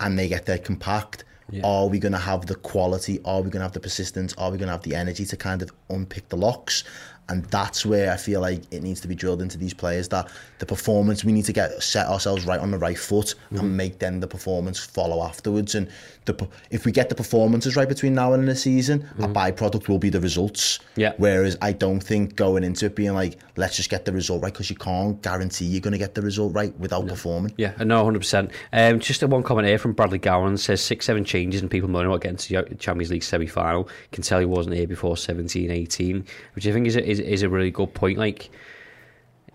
and 0.01 0.19
they 0.19 0.27
get 0.27 0.47
their 0.47 0.57
compact, 0.57 1.25
Yeah. 1.51 1.61
are 1.63 1.89
we 1.89 1.99
going 1.99 2.13
to 2.13 2.19
have 2.19 2.47
the 2.47 2.55
quality? 2.55 3.21
Are 3.27 3.43
we 3.43 3.51
going 3.51 3.61
to 3.61 3.65
have 3.65 3.73
the 3.73 3.81
persistence? 3.81 4.33
Are 4.39 4.51
we 4.51 4.57
going 4.57 4.69
to 4.69 4.73
have 4.73 4.83
the 4.83 4.95
energy 4.95 5.27
to 5.27 5.37
kind 5.37 5.61
of 5.61 5.71
unpick 5.91 6.31
the 6.31 6.39
locks? 6.39 6.85
And 7.31 7.45
that's 7.47 7.87
where 7.87 8.13
I 8.13 8.17
feel 8.17 8.41
like 8.41 8.63
it 8.71 8.83
needs 8.83 9.01
to 9.01 9.09
be 9.09 9.15
drilled 9.15 9.41
into 9.41 9.57
these 9.57 9.73
players 9.73 10.09
that 10.09 10.29
the 10.59 10.67
performance 10.67 11.25
we 11.25 11.33
need 11.33 11.47
to 11.47 11.53
get 11.53 11.83
set 11.83 12.07
ourselves 12.07 12.45
right 12.45 12.61
on 12.61 12.71
the 12.71 12.79
right 12.79 12.99
foot 12.99 13.21
Mm-hmm. 13.51 13.59
and 13.65 13.77
make 13.77 13.99
then 13.99 14.21
the 14.21 14.27
performance 14.27 14.79
follow 14.79 15.23
afterwards. 15.23 15.75
And 15.75 15.89
the 16.25 16.49
if 16.71 16.85
we 16.85 16.93
get 16.93 17.09
the 17.09 17.15
performances 17.15 17.77
right 17.77 17.89
between 17.89 18.15
now 18.15 18.33
and 18.33 18.47
the 18.49 18.55
season, 18.55 19.09
a 19.19 19.29
byproduct 19.29 19.89
will 19.89 19.99
be 19.99 20.09
the 20.11 20.21
results. 20.21 20.79
Mm-hmm. 20.79 21.01
Yeah. 21.01 21.13
Whereas 21.17 21.57
I 21.63 21.73
don't 21.73 22.01
think 22.01 22.37
going 22.37 22.65
into 22.65 22.87
it 22.87 22.95
being 22.97 23.15
like 23.15 23.39
let's 23.57 23.77
just 23.77 23.91
get 23.91 24.05
the 24.05 24.13
result 24.13 24.43
right 24.43 24.53
because 24.53 24.71
you 24.71 24.77
can't 24.77 25.21
guarantee 25.23 25.67
you're 25.67 25.81
going 25.81 25.93
to 25.93 25.99
get 25.99 26.15
the 26.15 26.23
result 26.23 26.55
right 26.55 26.77
without 26.79 27.07
performing. 27.07 27.53
Yeah, 27.57 27.75
no, 27.85 28.05
hundred 28.05 28.21
percent. 28.21 28.51
Um, 28.73 29.01
just 29.01 29.23
a 29.23 29.27
one 29.27 29.43
comment 29.43 29.69
here 29.69 29.79
from 29.79 29.93
Bradley 29.93 30.19
Gowan 30.19 30.57
says 30.57 30.81
six, 30.81 31.07
seven 31.07 31.25
changes 31.25 31.61
and 31.61 31.71
people 31.71 31.89
moaning 31.89 32.11
about 32.11 32.23
getting 32.23 32.37
to 32.39 32.63
the 32.69 32.75
Champions 32.77 33.11
League 33.11 33.23
semi 33.23 33.47
final. 33.47 33.89
Can 34.13 34.23
tell 34.23 34.41
he 34.41 34.47
wasn't 34.47 34.77
here 34.77 34.87
before 34.87 35.17
17, 35.17 35.71
18, 35.71 36.25
which 36.55 36.67
I 36.67 36.73
think 36.73 36.87
is 36.87 36.97
a, 36.97 37.20
is, 37.21 37.41
is 37.41 37.43
a 37.43 37.49
really 37.49 37.71
good 37.71 37.93
point. 37.95 38.19
Like, 38.19 38.51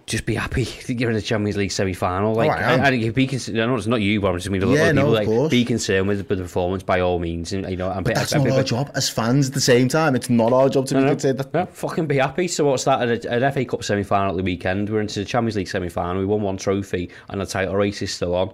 just 0.08 0.28
be 0.28 0.36
happy 0.36 0.66
that 0.86 0.94
you're 1.00 1.10
in 1.10 1.16
the 1.16 1.22
Champions 1.22 1.58
League 1.58 1.72
semi 1.72 1.94
final. 1.94 2.32
Oh, 2.32 2.34
like, 2.34 2.52
Oh, 2.52 2.54
I 2.54 2.62
am. 2.74 2.80
and, 2.82 2.94
and 2.94 3.02
you 3.04 3.12
be 3.12 3.26
concerned. 3.26 3.60
I 3.60 3.66
know 3.66 3.76
it's 3.76 3.88
not 3.88 4.02
you, 4.02 4.22
but 4.22 4.28
I'm 4.30 4.38
just 4.38 4.50
mean 4.52 4.62
other 4.64 4.74
Yeah, 4.74 4.92
people. 4.92 5.02
no, 5.04 5.08
of 5.08 5.14
like, 5.14 5.26
course. 5.28 5.50
be 5.50 5.66
concerned 5.66 6.08
with, 6.08 6.20
the 6.20 6.36
performance 6.36 6.84
by 6.84 7.00
all 7.00 7.18
means, 7.18 7.52
and 7.54 7.68
you 7.70 7.76
know, 7.76 7.90
and 7.92 8.06
But 8.06 8.14
that's 8.14 8.34
not 8.36 8.48
our 8.52 8.62
job 8.64 8.92
as 8.94 9.10
fans. 9.10 9.48
At 9.48 9.56
the 9.56 9.62
same 9.62 9.88
time, 9.88 10.16
it's 10.16 10.30
not 10.30 10.54
our 10.54 10.70
job 10.70 10.86
to 10.88 10.94
be 10.96 11.02
No, 11.02 11.10
concerned 11.10 11.40
that 11.40 11.54
no, 11.56 11.66
fucking 11.66 12.06
be 12.06 12.18
happy. 12.18 12.48
So 12.48 12.66
what's 12.66 12.84
that? 12.84 13.10
At 13.10 13.26
an 13.26 13.52
FA 13.52 13.66
Cup 13.66 13.84
semi 13.84 14.04
final 14.04 14.32
at 14.32 14.38
the 14.38 14.44
weekend, 14.44 14.90
we're 14.92 15.02
into 15.02 15.20
the 15.22 15.26
Champions 15.26 15.56
League 15.56 15.68
semi 15.68 15.90
final. 15.90 16.20
We 16.20 16.26
won 16.28 16.42
one 16.44 16.58
trophy, 16.58 17.10
and 17.30 17.42
the 17.42 17.46
title 17.48 17.76
race 17.76 18.02
is 18.04 18.14
still 18.14 18.36
on. 18.36 18.54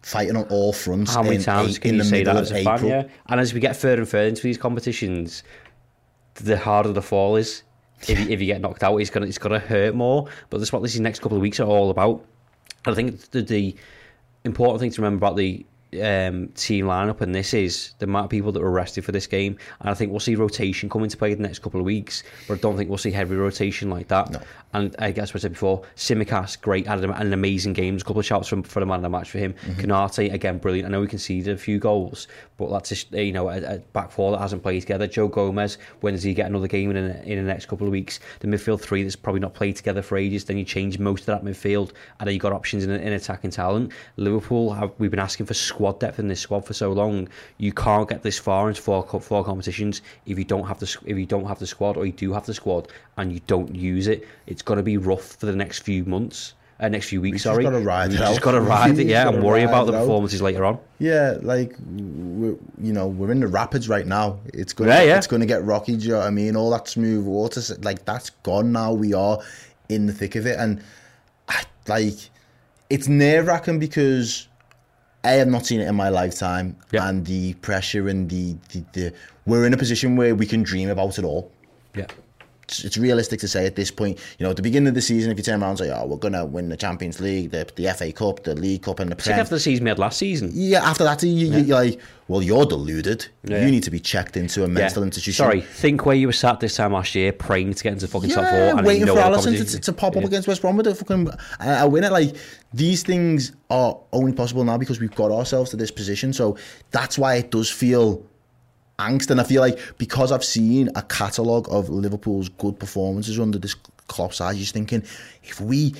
fighting 0.00 0.34
on 0.34 0.44
all 0.44 0.72
fronts. 0.72 1.12
How 1.14 1.22
many 1.22 1.36
in, 1.36 1.42
times 1.42 1.78
can 1.78 1.90
in 1.90 1.96
you 1.96 2.04
say 2.04 2.24
that 2.24 2.36
as 2.36 2.52
a 2.52 2.56
April. 2.56 2.78
fan? 2.78 2.86
Yeah. 2.88 3.02
And 3.26 3.38
as 3.38 3.52
we 3.52 3.60
get 3.60 3.76
further 3.76 4.00
and 4.00 4.08
further 4.08 4.28
into 4.28 4.40
these 4.42 4.56
competitions, 4.56 5.42
the 6.36 6.56
harder 6.56 6.90
the 6.94 7.02
fall 7.02 7.36
is. 7.36 7.64
If 8.08 8.18
you, 8.18 8.28
if 8.28 8.40
you 8.40 8.46
get 8.46 8.60
knocked 8.60 8.82
out, 8.82 8.96
it's 8.96 9.10
gonna 9.10 9.26
it's 9.26 9.38
gonna 9.38 9.58
hurt 9.58 9.94
more. 9.94 10.28
But 10.48 10.58
that's 10.58 10.72
what 10.72 10.82
these 10.82 10.98
next 11.00 11.20
couple 11.20 11.36
of 11.36 11.42
weeks 11.42 11.60
are 11.60 11.66
all 11.66 11.90
about. 11.90 12.24
I 12.86 12.94
think 12.94 13.30
the, 13.30 13.42
the 13.42 13.76
important 14.44 14.80
thing 14.80 14.90
to 14.90 15.02
remember 15.02 15.26
about 15.26 15.36
the 15.36 15.64
um, 15.94 16.48
team 16.48 16.86
lineup, 16.86 17.20
and 17.20 17.34
this 17.34 17.54
is 17.54 17.94
the 17.98 18.04
amount 18.04 18.24
of 18.24 18.30
people 18.30 18.52
that 18.52 18.60
were 18.60 18.70
arrested 18.70 19.04
for 19.04 19.12
this 19.12 19.26
game. 19.26 19.56
And 19.80 19.90
I 19.90 19.94
think 19.94 20.10
we'll 20.10 20.20
see 20.20 20.34
rotation 20.34 20.88
come 20.88 21.02
into 21.02 21.16
play 21.16 21.32
in 21.32 21.42
the 21.42 21.48
next 21.48 21.60
couple 21.60 21.80
of 21.80 21.86
weeks, 21.86 22.22
but 22.46 22.58
I 22.58 22.60
don't 22.60 22.76
think 22.76 22.88
we'll 22.88 22.98
see 22.98 23.10
heavy 23.10 23.36
rotation 23.36 23.90
like 23.90 24.08
that. 24.08 24.30
No. 24.30 24.40
And 24.72 24.94
I 25.00 25.10
guess 25.10 25.34
what 25.34 25.40
I 25.40 25.42
said 25.42 25.52
before, 25.52 25.82
Tsimikas, 25.96 26.60
great, 26.60 26.86
had 26.86 27.02
an, 27.02 27.32
amazing 27.32 27.72
game. 27.72 27.94
There's 27.94 28.02
a 28.02 28.04
couple 28.04 28.20
of 28.20 28.26
shouts 28.26 28.46
from, 28.46 28.62
for 28.62 28.78
the 28.78 28.86
man 28.86 28.96
of 28.96 29.02
the 29.02 29.08
match 29.08 29.30
for 29.30 29.38
him. 29.38 29.52
Mm-hmm. 29.52 29.80
Konate, 29.80 30.32
again, 30.32 30.58
brilliant. 30.58 30.86
I 30.86 30.90
know 30.90 31.02
he 31.02 31.08
conceded 31.08 31.52
a 31.52 31.58
few 31.58 31.80
goals, 31.80 32.28
but 32.56 32.70
that's 32.70 32.90
just, 32.90 33.12
you 33.12 33.32
know, 33.32 33.48
a, 33.48 33.58
a 33.58 33.78
back 33.78 34.12
four 34.12 34.30
that 34.30 34.38
hasn't 34.38 34.62
played 34.62 34.80
together. 34.80 35.08
Joe 35.08 35.26
Gomez, 35.26 35.78
when 36.02 36.14
does 36.14 36.22
he 36.22 36.34
get 36.34 36.46
another 36.46 36.68
game 36.68 36.90
in, 36.92 36.96
in 36.96 37.38
the 37.38 37.42
next 37.42 37.66
couple 37.66 37.86
of 37.86 37.90
weeks? 37.90 38.20
The 38.38 38.46
midfield 38.46 38.80
three 38.80 39.02
that's 39.02 39.16
probably 39.16 39.40
not 39.40 39.54
played 39.54 39.74
together 39.74 40.02
for 40.02 40.16
ages, 40.16 40.44
then 40.44 40.56
you 40.56 40.64
change 40.64 41.00
most 41.00 41.22
of 41.22 41.26
that 41.26 41.44
midfield, 41.44 41.90
and 42.20 42.28
then 42.28 42.34
you 42.34 42.38
got 42.40 42.52
options 42.52 42.84
in, 42.84 42.90
in 42.90 43.12
attacking 43.12 43.50
talent. 43.50 43.92
Liverpool, 44.16 44.72
have, 44.72 44.92
we've 44.98 45.10
been 45.10 45.18
asking 45.18 45.46
for 45.46 45.54
squad 45.80 45.98
depth 45.98 46.18
in 46.18 46.28
this 46.28 46.40
squad 46.40 46.66
for 46.66 46.74
so 46.74 46.92
long. 46.92 47.26
You 47.56 47.72
can't 47.72 48.06
get 48.08 48.22
this 48.22 48.38
far 48.38 48.68
into 48.68 48.82
four, 48.82 49.02
four 49.02 49.42
competitions 49.44 50.02
if 50.26 50.38
you 50.38 50.44
don't 50.44 50.66
have 50.66 50.78
the 50.78 50.94
if 51.06 51.16
you 51.16 51.24
don't 51.24 51.46
have 51.46 51.58
the 51.58 51.66
squad, 51.66 51.96
or 51.96 52.04
you 52.04 52.12
do 52.12 52.32
have 52.34 52.44
the 52.44 52.52
squad 52.52 52.88
and 53.16 53.32
you 53.32 53.40
don't 53.46 53.74
use 53.74 54.06
it. 54.06 54.28
It's 54.46 54.60
going 54.62 54.76
to 54.76 54.82
be 54.82 54.98
rough 54.98 55.36
for 55.36 55.46
the 55.46 55.56
next 55.56 55.78
few 55.80 56.04
months. 56.04 56.52
Uh, 56.78 56.88
next 56.88 57.08
few 57.10 57.20
weeks, 57.20 57.34
just 57.36 57.44
sorry. 57.44 57.62
gotta 57.62 57.78
ride 57.78 58.10
you 58.10 58.16
it 58.16 58.20
just 58.20 58.40
got 58.40 58.52
to 58.52 58.60
ride 58.62 58.98
it, 58.98 59.06
yeah, 59.06 59.24
just 59.24 59.34
and 59.34 59.44
worry 59.44 59.64
about 59.64 59.86
the 59.86 59.92
out. 59.94 60.00
performances 60.00 60.40
later 60.40 60.64
on. 60.64 60.78
Yeah, 60.98 61.36
like 61.42 61.74
we're, 61.78 62.56
you 62.80 62.94
know, 62.94 63.06
we're 63.06 63.30
in 63.32 63.40
the 63.40 63.48
rapids 63.48 63.86
right 63.86 64.06
now. 64.06 64.38
It's 64.54 64.72
gonna, 64.72 64.90
Yeah, 64.90 65.02
yeah. 65.02 65.18
it's 65.18 65.26
gonna 65.26 65.44
get 65.44 65.62
rocky. 65.62 65.94
Do 65.96 66.04
you 66.04 66.12
know 66.12 66.18
what 66.20 66.26
I 66.26 66.30
mean? 66.30 66.56
All 66.56 66.70
that 66.70 66.88
smooth 66.88 67.26
water, 67.26 67.60
like 67.82 68.06
that's 68.06 68.30
gone 68.30 68.72
now. 68.72 68.94
We 68.94 69.12
are 69.12 69.40
in 69.90 70.06
the 70.06 70.12
thick 70.14 70.36
of 70.36 70.46
it, 70.46 70.58
and 70.58 70.82
I, 71.48 71.64
like 71.86 72.30
it's 72.88 73.08
nerve 73.08 73.46
wracking 73.48 73.78
because 73.78 74.48
I 75.22 75.32
have 75.32 75.48
not 75.48 75.66
seen 75.66 75.80
it 75.80 75.88
in 75.88 75.94
my 75.94 76.08
lifetime, 76.08 76.76
Yeah. 76.92 77.08
and 77.08 77.26
the 77.26 77.54
pressure 77.54 78.08
and 78.08 78.28
the, 78.30 78.56
the 78.72 78.84
the 78.92 79.12
we're 79.46 79.66
in 79.66 79.74
a 79.74 79.76
position 79.76 80.16
where 80.16 80.34
we 80.34 80.46
can 80.46 80.62
dream 80.62 80.88
about 80.90 81.18
it 81.18 81.24
all. 81.24 81.50
Yeah. 81.94 82.06
It's, 82.70 82.84
it's 82.84 82.96
realistic 82.96 83.40
to 83.40 83.48
say 83.48 83.66
at 83.66 83.74
this 83.76 83.90
point, 83.90 84.18
you 84.38 84.44
know, 84.44 84.50
at 84.50 84.56
the 84.56 84.62
beginning 84.62 84.88
of 84.88 84.94
the 84.94 85.02
season, 85.02 85.32
if 85.32 85.36
you 85.38 85.42
turn 85.42 85.60
around 85.60 85.70
and 85.70 85.78
say, 85.80 85.90
"Oh, 85.90 86.06
we're 86.06 86.16
gonna 86.16 86.44
win 86.44 86.68
the 86.68 86.76
Champions 86.76 87.20
League, 87.20 87.50
the, 87.50 87.68
the 87.76 87.92
FA 87.94 88.12
Cup, 88.12 88.44
the 88.44 88.54
League 88.54 88.82
Cup, 88.82 89.00
and 89.00 89.10
the 89.10 89.16
It's 89.16 89.26
like 89.26 89.36
after 89.36 89.56
the 89.56 89.60
season 89.60 89.84
we 89.84 89.88
had 89.90 89.98
last 89.98 90.18
season. 90.18 90.50
Yeah, 90.54 90.88
after 90.88 91.04
that, 91.04 91.22
you, 91.22 91.30
you're 91.30 91.76
like, 91.76 92.00
well, 92.28 92.42
you're 92.42 92.64
deluded. 92.64 93.26
Yeah. 93.44 93.64
You 93.64 93.72
need 93.72 93.82
to 93.82 93.90
be 93.90 93.98
checked 93.98 94.36
into 94.36 94.62
a 94.62 94.68
mental 94.68 95.02
institution. 95.02 95.44
Sorry, 95.44 95.60
think 95.62 96.06
where 96.06 96.14
you 96.14 96.28
were 96.28 96.32
sat 96.32 96.60
this 96.60 96.76
time 96.76 96.92
last 96.92 97.14
year, 97.14 97.32
praying 97.32 97.74
to 97.74 97.82
get 97.82 97.92
into 97.94 98.06
the 98.06 98.12
fucking 98.12 98.30
top 98.30 98.44
four, 98.48 98.78
and 98.78 98.86
waiting 98.86 99.00
you 99.00 99.06
know 99.06 99.16
for 99.16 99.20
Alisson 99.22 99.56
to, 99.70 99.80
to 99.80 99.92
pop 99.92 100.16
up 100.16 100.22
Yeah. 100.22 100.28
against 100.28 100.46
West 100.46 100.62
Brom 100.62 100.76
with 100.76 100.86
a 100.86 100.94
fucking 100.94 101.28
a, 101.60 101.68
a 101.80 101.88
winner. 101.88 102.10
Like 102.10 102.36
these 102.72 103.02
things 103.02 103.52
are 103.68 103.98
only 104.12 104.32
possible 104.32 104.62
now 104.64 104.78
because 104.78 105.00
we've 105.00 105.14
got 105.14 105.32
ourselves 105.32 105.70
to 105.70 105.76
this 105.76 105.90
position. 105.90 106.32
So 106.32 106.56
that's 106.92 107.18
why 107.18 107.34
it 107.36 107.50
does 107.50 107.68
feel 107.68 108.24
angst. 109.00 109.30
And 109.30 109.40
I 109.40 109.44
feel 109.44 109.60
like 109.60 109.78
because 109.98 110.30
I've 110.32 110.44
seen 110.44 110.90
a 110.94 111.02
catalogue 111.02 111.66
of 111.70 111.88
Liverpool's 111.88 112.48
good 112.48 112.78
performances 112.78 113.38
under 113.38 113.58
this 113.58 113.74
Klopp 114.06 114.34
side, 114.34 114.56
you're 114.56 114.60
just 114.60 114.74
thinking 114.74 115.02
if 115.42 115.60
we. 115.60 115.94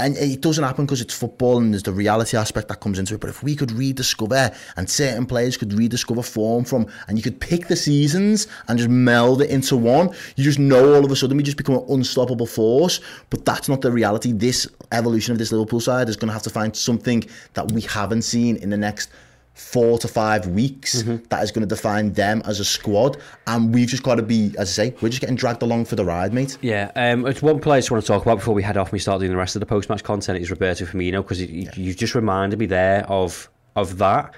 And 0.00 0.16
it 0.16 0.40
doesn't 0.40 0.64
happen 0.64 0.86
because 0.86 1.00
it's 1.00 1.14
football 1.14 1.58
and 1.58 1.72
there's 1.72 1.84
the 1.84 1.92
reality 1.92 2.36
aspect 2.36 2.66
that 2.66 2.80
comes 2.80 2.98
into 2.98 3.14
it. 3.14 3.20
But 3.20 3.30
if 3.30 3.44
we 3.44 3.54
could 3.54 3.70
rediscover 3.70 4.50
and 4.76 4.90
certain 4.90 5.24
players 5.24 5.56
could 5.56 5.72
rediscover 5.72 6.20
form 6.20 6.64
from, 6.64 6.88
and 7.06 7.16
you 7.16 7.22
could 7.22 7.40
pick 7.40 7.68
the 7.68 7.76
seasons 7.76 8.48
and 8.66 8.76
just 8.76 8.90
meld 8.90 9.40
it 9.40 9.50
into 9.50 9.76
one, 9.76 10.10
you 10.34 10.42
just 10.42 10.58
know 10.58 10.94
all 10.94 11.04
of 11.04 11.12
a 11.12 11.16
sudden 11.16 11.36
we 11.36 11.44
just 11.44 11.56
become 11.56 11.76
an 11.76 11.84
unstoppable 11.88 12.44
force. 12.44 13.00
But 13.30 13.44
that's 13.44 13.68
not 13.68 13.82
the 13.82 13.92
reality. 13.92 14.32
This 14.32 14.66
evolution 14.90 15.30
of 15.30 15.38
this 15.38 15.52
Liverpool 15.52 15.78
side 15.78 16.08
is 16.08 16.16
going 16.16 16.26
to 16.26 16.32
have 16.32 16.42
to 16.42 16.50
find 16.50 16.74
something 16.74 17.24
that 17.52 17.70
we 17.70 17.82
haven't 17.82 18.22
seen 18.22 18.56
in 18.56 18.70
the 18.70 18.76
next 18.76 19.10
four 19.54 19.98
to 19.98 20.08
five 20.08 20.48
weeks 20.48 21.02
that 21.04 21.42
is 21.42 21.52
going 21.52 21.66
to 21.66 21.72
define 21.74 22.12
them 22.12 22.42
as 22.44 22.58
a 22.60 22.64
squad. 22.64 23.16
And 23.46 23.72
we've 23.72 23.86
just 23.88 24.02
got 24.02 24.16
to 24.16 24.22
be, 24.22 24.52
as 24.58 24.68
I 24.78 24.88
say, 24.90 24.94
we're 25.00 25.08
just 25.08 25.20
getting 25.20 25.36
dragged 25.36 25.62
along 25.62 25.84
for 25.84 25.94
the 25.96 26.04
ride, 26.04 26.32
mate. 26.32 26.58
Yeah, 26.60 26.90
um, 26.96 27.24
it's 27.26 27.40
one 27.40 27.60
player 27.60 27.76
I 27.76 27.78
just 27.78 27.90
want 27.92 28.02
to 28.02 28.06
talk 28.08 28.22
about 28.22 28.38
before 28.38 28.54
we 28.54 28.62
head 28.64 28.76
off 28.76 28.88
and 28.88 28.94
we 28.94 28.98
start 28.98 29.20
doing 29.20 29.30
the 29.30 29.36
rest 29.36 29.54
of 29.56 29.60
the 29.60 29.66
post 29.66 29.88
match 29.88 30.02
content 30.02 30.40
is 30.42 30.50
Roberto 30.50 30.84
Firmino 30.84 31.22
because 31.22 31.40
you 31.40 31.68
you've 31.76 31.96
just 31.96 32.14
reminded 32.14 32.58
me 32.58 32.66
there 32.66 33.06
of 33.08 33.48
of 33.76 33.98
that. 33.98 34.34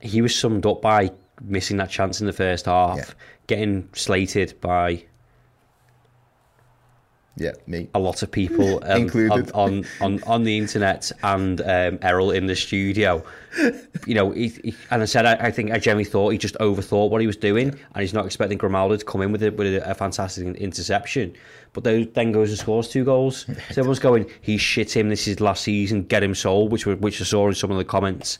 He 0.00 0.22
was 0.22 0.34
summed 0.34 0.64
up 0.64 0.80
by 0.80 1.10
missing 1.42 1.76
that 1.76 1.90
chance 1.90 2.20
in 2.20 2.26
the 2.26 2.32
first 2.32 2.64
half, 2.66 2.96
Yeah. 2.96 3.04
getting 3.46 3.88
slated 3.92 4.58
by 4.62 5.04
Yeah, 7.40 7.52
me. 7.66 7.88
a 7.94 7.98
lot 7.98 8.22
of 8.22 8.30
people 8.30 8.84
um, 8.84 9.00
Included. 9.02 9.50
on, 9.52 9.86
on, 10.02 10.22
on, 10.24 10.42
the 10.44 10.58
internet 10.58 11.10
and 11.22 11.62
um, 11.62 11.98
Errol 12.02 12.32
in 12.32 12.44
the 12.44 12.54
studio. 12.54 13.24
You 14.06 14.14
know, 14.14 14.30
he, 14.32 14.48
he, 14.48 14.74
and 14.90 15.00
I 15.00 15.06
said 15.06 15.24
I, 15.24 15.46
I 15.46 15.50
think 15.50 15.70
I 15.72 15.78
generally 15.78 16.04
thought 16.04 16.32
he 16.32 16.38
just 16.38 16.54
overthought 16.56 17.08
what 17.08 17.22
he 17.22 17.26
was 17.26 17.38
doing, 17.38 17.70
and 17.70 18.00
he's 18.02 18.12
not 18.12 18.26
expecting 18.26 18.58
Grimaldo 18.58 18.96
to 18.96 19.04
come 19.06 19.22
in 19.22 19.32
with 19.32 19.42
a, 19.42 19.50
with 19.52 19.74
a, 19.74 19.90
a 19.90 19.94
fantastic 19.94 20.54
interception. 20.56 21.34
But 21.72 21.84
then, 21.84 22.10
then 22.12 22.30
goes 22.30 22.50
and 22.50 22.58
scores 22.58 22.88
two 22.88 23.04
goals. 23.04 23.46
So 23.70 23.80
everyone's 23.80 24.00
going, 24.00 24.28
he 24.42 24.58
shit 24.58 24.94
him. 24.94 25.08
This 25.08 25.26
is 25.26 25.40
last 25.40 25.64
season. 25.64 26.02
Get 26.02 26.22
him 26.22 26.34
sold, 26.34 26.70
which 26.70 26.84
which 26.84 27.22
I 27.22 27.24
saw 27.24 27.48
in 27.48 27.54
some 27.54 27.70
of 27.70 27.78
the 27.78 27.84
comments. 27.86 28.38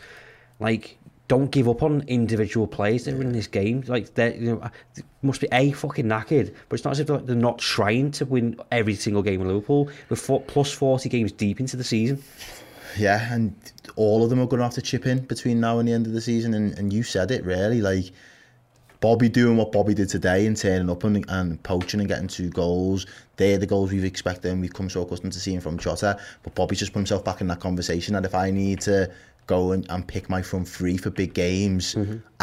Like, 0.59 0.99
don't 1.31 1.53
give 1.53 1.69
up 1.69 1.85
on 1.85 2.03
individual 2.09 2.67
players 2.67 3.05
that 3.05 3.15
are 3.15 3.23
in 3.23 3.31
this 3.31 3.47
game. 3.47 3.85
Like, 3.87 4.15
they 4.15 4.35
you 4.35 4.47
know, 4.47 4.59
uh, 4.59 4.69
they 4.97 5.03
must 5.23 5.41
be 5.41 5.47
a 5.53 5.71
fucking 5.71 6.07
knackered, 6.07 6.53
but 6.69 6.75
it's 6.75 6.85
not 6.85 6.91
as 6.91 6.99
if 6.99 7.07
they're, 7.07 7.37
not 7.37 7.61
trying 7.61 8.11
to 8.11 8.25
win 8.25 8.59
every 8.73 8.97
single 8.97 9.23
game 9.23 9.41
in 9.41 9.47
Liverpool. 9.47 9.89
We're 10.09 10.17
four, 10.17 10.41
plus 10.41 10.73
forty 10.73 11.09
games 11.09 11.31
deep 11.31 11.61
into 11.61 11.77
the 11.77 11.85
season. 11.85 12.21
Yeah, 12.99 13.33
and 13.33 13.55
all 13.95 14.25
of 14.25 14.31
them 14.31 14.41
are 14.41 14.47
going 14.47 14.59
to 14.59 14.65
have 14.65 14.75
to 14.75 14.83
chip 14.83 15.07
in 15.07 15.21
between 15.21 15.61
now 15.61 15.79
and 15.79 15.89
the 15.89 15.93
end 15.93 16.09
of 16.09 16.13
the 16.13 16.21
season. 16.21 16.53
And, 16.53 16.77
and 16.77 16.93
you 16.93 17.05
said 17.05 17.31
it 17.31 17.45
really, 17.45 17.81
like 17.81 18.07
Bobby 18.99 19.29
doing 19.29 19.57
what 19.57 19.71
Bobby 19.71 19.95
did 19.95 20.09
today 20.09 20.47
and 20.47 20.57
turning 20.57 20.91
up 20.91 21.05
and, 21.05 21.25
and 21.29 21.63
poaching 21.63 22.01
and 22.01 22.09
getting 22.09 22.27
two 22.27 22.51
goals. 22.51 23.07
They're 23.37 23.57
the 23.57 23.67
goals 23.67 23.93
we've 23.93 24.05
expected 24.05 24.51
and 24.51 24.61
we've 24.61 24.75
come 24.75 24.91
so 24.91 25.03
accustomed 25.03 25.33
to 25.35 25.39
seeing 25.39 25.61
from 25.61 25.79
Jota. 25.79 26.19
But 26.43 26.57
Bobby's 26.57 26.81
just 26.81 26.93
put 26.93 26.99
himself 26.99 27.25
back 27.25 27.41
in 27.41 27.47
that 27.47 27.61
conversation. 27.61 28.17
And 28.17 28.27
if 28.27 28.35
I 28.35 28.51
need 28.51 28.81
to 28.81 29.09
go 29.55 29.73
and, 29.75 29.83
and 29.93 30.07
pick 30.15 30.25
my 30.31 30.43
front 30.43 30.67
three 30.77 30.97
for 30.97 31.11
big 31.11 31.33
games, 31.35 31.85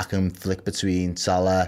I 0.01 0.03
can 0.03 0.29
flick 0.29 0.61
between 0.71 1.15
Salah, 1.15 1.63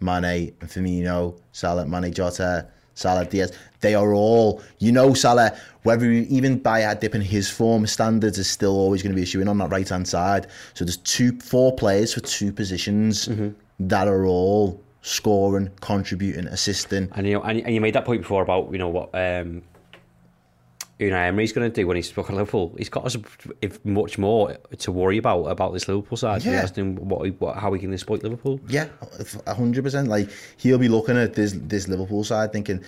Mane, 0.00 0.52
and 0.60 0.68
Firmino. 0.72 1.18
Salah, 1.52 1.84
Mane, 1.86 2.12
Jota. 2.12 2.66
Salah, 2.94 3.24
Diaz, 3.24 3.50
they 3.80 3.94
are 3.94 4.12
all, 4.12 4.60
you 4.78 4.92
know, 4.92 5.14
Salah, 5.14 5.50
whether 5.82 6.06
he- 6.10 6.28
even 6.38 6.58
by 6.58 6.80
a 6.80 6.94
dip 6.94 7.14
in 7.14 7.22
his 7.22 7.48
form 7.48 7.86
standards, 7.86 8.36
is 8.38 8.48
still 8.50 8.76
always 8.84 9.02
going 9.02 9.14
to 9.14 9.20
be 9.20 9.24
shoe 9.24 9.42
on 9.48 9.56
that 9.58 9.70
right 9.70 9.88
hand 9.88 10.06
side. 10.06 10.46
So 10.74 10.84
there's 10.84 10.98
two, 10.98 11.30
four 11.40 11.74
players 11.74 12.12
for 12.12 12.20
two 12.20 12.52
positions 12.52 13.30
that 13.80 14.06
are 14.08 14.26
all 14.26 14.78
scoring, 15.00 15.70
contributing, 15.80 16.46
assisting. 16.48 17.08
And 17.16 17.26
you 17.26 17.32
know, 17.34 17.42
and, 17.42 17.60
and 17.66 17.74
you 17.74 17.80
made 17.80 17.94
that 17.94 18.04
point 18.04 18.20
before 18.20 18.42
about 18.42 18.70
you 18.72 18.78
know 18.78 18.90
what 18.90 19.08
um, 19.14 19.62
Unai 21.02 21.26
Emery's 21.28 21.52
going 21.52 21.70
to 21.70 21.74
do 21.74 21.86
when 21.86 21.96
he's 21.96 22.16
at 22.16 22.30
Liverpool. 22.30 22.74
He's 22.78 22.88
got 22.88 23.04
us 23.04 23.16
if 23.60 23.84
much 23.84 24.18
more 24.18 24.56
to 24.78 24.92
worry 24.92 25.18
about 25.18 25.44
about 25.44 25.72
this 25.72 25.88
Liverpool 25.88 26.16
side. 26.16 26.44
Yeah. 26.44 26.62
Asking 26.62 26.96
what, 27.08 27.28
what 27.40 27.56
how 27.56 27.72
he 27.72 27.80
can 27.80 27.92
exploit 27.92 28.22
Liverpool. 28.22 28.60
Yeah, 28.68 28.88
hundred 29.46 29.84
percent. 29.84 30.08
Like 30.08 30.30
he'll 30.56 30.78
be 30.78 30.88
looking 30.88 31.16
at 31.16 31.34
this 31.34 31.54
this 31.56 31.88
Liverpool 31.88 32.24
side, 32.24 32.52
thinking 32.52 32.82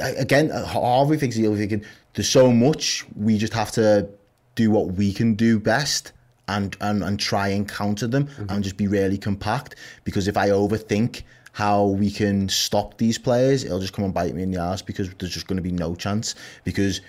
again. 0.00 0.50
Uh, 0.50 0.64
Harvey 0.64 1.16
thinks 1.16 1.36
he'll 1.36 1.52
be 1.52 1.58
thinking 1.58 1.84
there's 2.14 2.28
so 2.28 2.52
much 2.52 3.04
we 3.16 3.38
just 3.38 3.54
have 3.54 3.70
to 3.72 4.08
do 4.54 4.70
what 4.70 4.92
we 4.92 5.12
can 5.12 5.34
do 5.34 5.58
best. 5.58 6.12
And, 6.48 6.76
and, 6.80 7.04
and 7.04 7.20
try 7.20 7.48
and 7.48 7.66
counter 7.66 8.08
them 8.08 8.26
mm-hmm. 8.26 8.46
and 8.50 8.64
just 8.64 8.76
be 8.76 8.88
really 8.88 9.16
compact 9.16 9.76
because 10.04 10.26
if 10.26 10.36
I 10.36 10.48
overthink 10.50 11.22
how 11.52 11.84
we 11.86 12.10
can 12.10 12.48
stop 12.48 12.96
these 12.98 13.18
players 13.18 13.64
it'll 13.64 13.78
just 13.80 13.92
come 13.92 14.04
and 14.04 14.14
bite 14.14 14.34
me 14.34 14.42
in 14.42 14.50
the 14.50 14.60
ass 14.60 14.82
because 14.82 15.10
there's 15.18 15.32
just 15.32 15.46
going 15.46 15.56
to 15.56 15.62
be 15.62 15.72
no 15.72 15.94
chance 15.94 16.34
because 16.64 17.00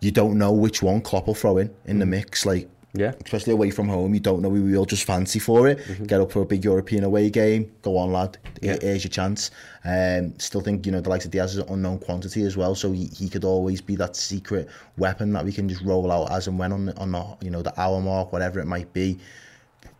you 0.00 0.10
don't 0.12 0.38
know 0.38 0.52
which 0.52 0.82
one 0.82 1.00
Klopp 1.00 1.26
will 1.26 1.34
throw 1.34 1.58
in 1.58 1.74
in 1.86 1.98
the 1.98 2.06
mix 2.06 2.46
like 2.46 2.68
Yeah. 2.94 3.12
especially 3.24 3.52
away 3.52 3.70
from 3.70 3.88
home. 3.88 4.14
You 4.14 4.20
don't 4.20 4.40
know 4.42 4.50
who 4.50 4.62
we'll 4.62 4.84
just 4.86 5.04
fancy 5.04 5.38
for 5.40 5.68
it. 5.68 5.78
Get 6.06 6.20
up 6.20 6.30
for 6.32 6.42
a 6.42 6.46
big 6.46 6.64
European 6.64 7.04
away 7.04 7.28
game. 7.30 7.70
Go 7.82 7.96
on, 7.98 8.12
lad. 8.12 8.38
Yeah. 8.62 8.76
Here's 8.80 9.04
your 9.04 9.10
chance. 9.10 9.50
Um, 9.84 10.38
still 10.38 10.60
think 10.62 10.86
you 10.86 10.92
know 10.92 11.00
the 11.00 11.10
likes 11.10 11.24
of 11.24 11.30
Diaz 11.32 11.52
is 11.52 11.58
an 11.58 11.68
unknown 11.68 11.98
quantity 11.98 12.42
as 12.44 12.56
well. 12.56 12.74
So 12.74 12.92
he, 12.92 13.06
he 13.06 13.28
could 13.28 13.44
always 13.44 13.80
be 13.80 13.96
that 13.96 14.16
secret 14.16 14.68
weapon 14.96 15.32
that 15.34 15.44
we 15.44 15.52
can 15.52 15.68
just 15.68 15.82
roll 15.82 16.10
out 16.10 16.30
as 16.30 16.46
and 16.48 16.58
when 16.58 16.72
on 16.72 16.86
the, 16.86 16.96
on 16.96 17.10
the 17.12 17.36
you 17.42 17.50
know 17.50 17.62
the 17.62 17.78
hour 17.80 18.00
mark, 18.00 18.32
whatever 18.32 18.58
it 18.60 18.66
might 18.66 18.90
be. 18.92 19.18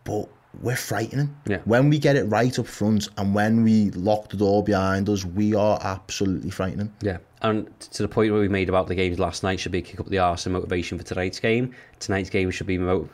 But 0.03 0.27
we're 0.61 0.75
frightening. 0.75 1.35
Yeah. 1.47 1.59
When 1.65 1.89
we 1.89 1.99
get 1.99 2.15
it 2.15 2.23
right 2.23 2.57
up 2.57 2.67
front 2.67 3.09
and 3.17 3.33
when 3.33 3.63
we 3.63 3.91
lock 3.91 4.29
the 4.29 4.37
door 4.37 4.63
behind 4.63 5.09
us, 5.09 5.23
we 5.25 5.55
are 5.55 5.79
absolutely 5.81 6.49
frightening. 6.49 6.93
Yeah, 7.01 7.17
and 7.41 7.67
to 7.79 8.03
the 8.03 8.09
point 8.09 8.31
where 8.31 8.41
we 8.41 8.49
made 8.49 8.67
about 8.69 8.87
the 8.87 8.95
games 8.95 9.17
last 9.19 9.43
night 9.43 9.59
should 9.59 9.71
be 9.71 9.81
kick 9.81 9.99
up 9.99 10.07
the 10.07 10.17
arse 10.19 10.45
and 10.45 10.53
motivation 10.53 10.97
for 10.97 11.03
tonight's 11.05 11.39
game. 11.39 11.73
Tonight's 11.99 12.29
game 12.29 12.49
should 12.51 12.67
be 12.67 12.77
mo- 12.77 13.07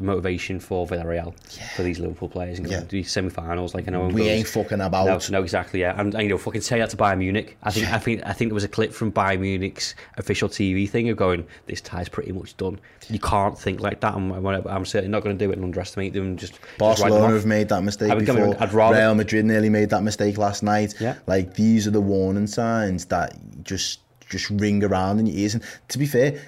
motivation 0.00 0.60
for 0.60 0.86
Villarreal 0.86 1.34
for 1.76 1.82
these 1.82 1.98
Liverpool 1.98 2.28
players 2.28 2.58
and 2.58 2.68
Yeah. 2.68 2.78
yeah. 2.78 2.84
these 2.88 3.10
semi-finals. 3.10 3.74
Like 3.74 3.88
I 3.88 3.92
know 3.92 4.06
We 4.06 4.28
ain't 4.28 4.46
fucking 4.48 4.80
about. 4.80 5.06
No, 5.06 5.38
no, 5.38 5.42
exactly. 5.42 5.80
Yeah, 5.80 5.98
and, 6.00 6.14
and 6.14 6.22
you 6.24 6.28
know, 6.28 6.38
fucking 6.38 6.60
say 6.60 6.78
that 6.78 6.90
to 6.90 6.96
Bayern 6.96 7.18
Munich. 7.18 7.56
I 7.62 7.70
think, 7.70 7.92
I 7.92 7.98
think, 7.98 8.22
I 8.24 8.32
think 8.32 8.50
there 8.50 8.54
was 8.54 8.64
a 8.64 8.68
clip 8.68 8.92
from 8.92 9.12
Bayern 9.12 9.40
Munich's 9.40 9.94
official 10.16 10.48
TV 10.48 10.88
thing 10.88 11.08
of 11.08 11.16
going, 11.16 11.44
"This 11.66 11.80
tie's 11.80 12.08
pretty 12.08 12.32
much 12.32 12.56
done." 12.56 12.78
You 13.08 13.18
can't 13.18 13.58
think 13.58 13.80
like 13.80 14.00
that. 14.00 14.14
I'm, 14.14 14.30
I'm, 14.32 14.46
I'm 14.66 14.84
certainly 14.84 15.10
not 15.10 15.22
going 15.24 15.36
to 15.36 15.44
do 15.44 15.50
it 15.50 15.54
and 15.56 15.64
underestimate 15.64 16.12
them. 16.12 16.36
Just 16.36 16.52
just 16.52 16.60
them 16.62 16.68
Barcelona 16.78 17.34
have 17.34 17.46
made 17.46 17.68
that 17.68 17.82
mistake 17.82 18.10
I 18.10 18.14
would 18.14 18.26
before. 18.26 18.56
I'd 18.60 18.72
rather- 18.72 18.96
Real 18.96 19.14
Madrid 19.14 19.44
nearly 19.44 19.68
made 19.70 19.90
that 19.90 20.02
mistake 20.02 20.36
last 20.38 20.62
night. 20.62 20.94
Yeah. 21.00 21.14
Like 21.26 21.54
these 21.54 21.86
are 21.86 21.90
the 21.92 22.00
warning 22.00 22.46
signs 22.46 23.04
that 23.06 23.36
just 23.72 24.00
just 24.28 24.48
ring 24.50 24.82
around 24.82 25.18
in 25.18 25.26
your 25.26 25.36
ears. 25.36 25.54
And 25.54 25.64
to 25.88 25.98
be 25.98 26.06
fair, 26.06 26.40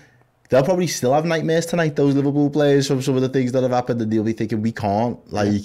they'll 0.48 0.64
probably 0.64 0.86
still 0.86 1.12
have 1.12 1.24
nightmares 1.24 1.66
tonight. 1.66 1.96
Those 1.96 2.14
Liverpool 2.14 2.50
players 2.50 2.86
from 2.86 3.02
some 3.02 3.16
of 3.16 3.22
the 3.22 3.28
things 3.28 3.52
that 3.52 3.62
have 3.62 3.72
happened, 3.72 4.00
and 4.00 4.12
they'll 4.12 4.22
be 4.22 4.32
thinking 4.32 4.62
we 4.62 4.72
can't. 4.72 5.18
Like, 5.32 5.62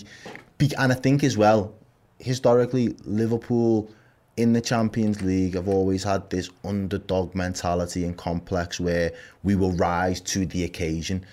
be, 0.58 0.72
and 0.78 0.92
I 0.92 0.96
think 0.96 1.24
as 1.24 1.38
well, 1.38 1.74
historically, 2.18 2.96
Liverpool 3.06 3.90
in 4.36 4.54
the 4.54 4.62
Champions 4.62 5.22
League 5.22 5.56
have 5.56 5.68
always 5.68 6.04
had 6.04 6.30
this 6.30 6.50
underdog 6.64 7.36
mentality 7.36 8.06
and 8.06 8.18
complex 8.18 8.80
where 8.80 9.12
we 9.44 9.56
will 9.56 9.74
rise 9.74 10.22
to 10.22 10.46
the 10.46 10.64
occasion 10.64 11.26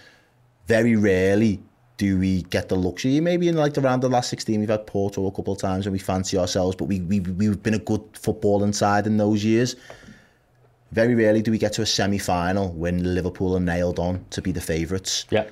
very 0.67 0.97
rarely 0.97 1.61
do 1.97 2.19
we 2.19 2.43
get 2.43 2.69
the 2.69 2.77
luxury. 2.77 3.21
Maybe 3.21 3.49
in 3.49 3.57
like 3.57 3.79
around 3.79 4.01
the 4.01 4.09
last 4.09 4.29
16, 4.29 4.61
we've 4.61 4.69
had 4.69 4.87
Porto 4.87 5.27
a 5.27 5.33
couple 5.33 5.55
of 5.55 5.59
times 5.59 5.87
and 5.87 5.93
we 5.93 5.99
fancy 5.99 6.37
ourselves, 6.37 6.77
but 6.77 6.85
we, 6.85 7.01
we, 7.01 7.21
we've 7.21 7.63
been 7.63 7.75
a 7.75 7.79
good 7.79 8.13
footballing 8.13 8.75
side 8.75 9.07
in 9.07 9.17
those 9.17 9.45
years. 9.45 9.77
Very 10.97 11.15
rarely 11.15 11.43
do 11.43 11.51
we 11.51 11.59
get 11.59 11.75
to 11.75 11.83
a 11.83 11.87
semi 11.87 12.17
final 12.17 12.73
when 12.73 13.15
Liverpool 13.15 13.55
are 13.55 13.61
nailed 13.61 13.99
on 13.99 14.25
to 14.31 14.41
be 14.41 14.51
the 14.51 14.63
favourites. 14.63 15.27
Yeah, 15.31 15.45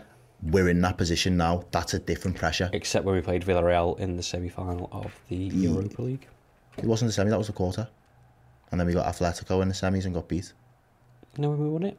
We're 0.43 0.71
in 0.71 0.81
that 0.81 0.97
position 0.97 1.37
now. 1.37 1.65
That's 1.71 1.93
a 1.93 1.99
different 1.99 2.39
pressure. 2.39 2.71
except 2.73 3.05
when 3.05 3.15
we 3.15 3.21
played 3.21 3.43
Villarreal 3.45 3.99
in 4.01 4.17
the 4.17 4.23
semi-final 4.23 4.89
of 4.91 5.13
the 5.29 5.37
Europa 5.37 6.01
League. 6.01 6.27
It 6.79 6.87
wasn't 6.87 7.11
the 7.11 7.13
semi, 7.13 7.29
that 7.29 7.37
was 7.37 7.49
the 7.49 7.53
quarter. 7.53 7.87
And 8.71 8.81
then 8.81 8.87
we 8.87 8.95
got 8.95 9.05
Atletico 9.07 9.61
in 9.61 9.69
the 9.69 9.75
semis 9.75 10.07
and 10.07 10.15
got 10.15 10.29
beat. 10.29 10.51
No, 11.37 11.51
we 11.51 11.69
won 11.69 11.83
it. 11.83 11.99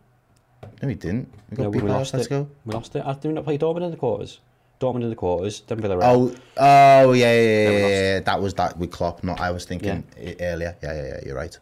No, 0.81 0.87
we 0.87 0.95
didn't. 0.95 1.31
We 1.51 1.57
got 1.57 1.63
No, 1.65 1.69
beat 1.69 1.83
we 1.83 1.89
by 1.89 1.97
lost 1.97 2.15
Atletico. 2.15 2.41
it. 2.41 2.47
We 2.65 2.73
lost 2.73 2.95
it. 2.95 3.03
I 3.05 3.13
did 3.13 3.25
we 3.25 3.33
not 3.33 3.43
play 3.43 3.59
Dortmund 3.59 3.83
in 3.85 3.91
the 3.91 3.97
quarters. 3.97 4.39
Dortmund 4.79 5.03
in 5.03 5.09
the 5.11 5.15
quarters, 5.15 5.61
then 5.67 5.79
Villarreal. 5.79 6.01
Oh, 6.03 6.35
oh 6.57 7.11
yeah, 7.13 7.31
yeah, 7.31 7.69
yeah, 7.69 7.87
yeah, 7.87 8.19
That 8.21 8.41
was 8.41 8.55
that 8.55 8.75
with 8.79 8.89
Klopp. 8.91 9.23
Not 9.23 9.39
I 9.39 9.51
was 9.51 9.65
thinking 9.65 10.03
i- 10.17 10.35
earlier. 10.41 10.75
Yeah, 10.81 10.93
yeah, 10.95 11.03
yeah. 11.09 11.19
You're 11.27 11.35
right. 11.35 11.57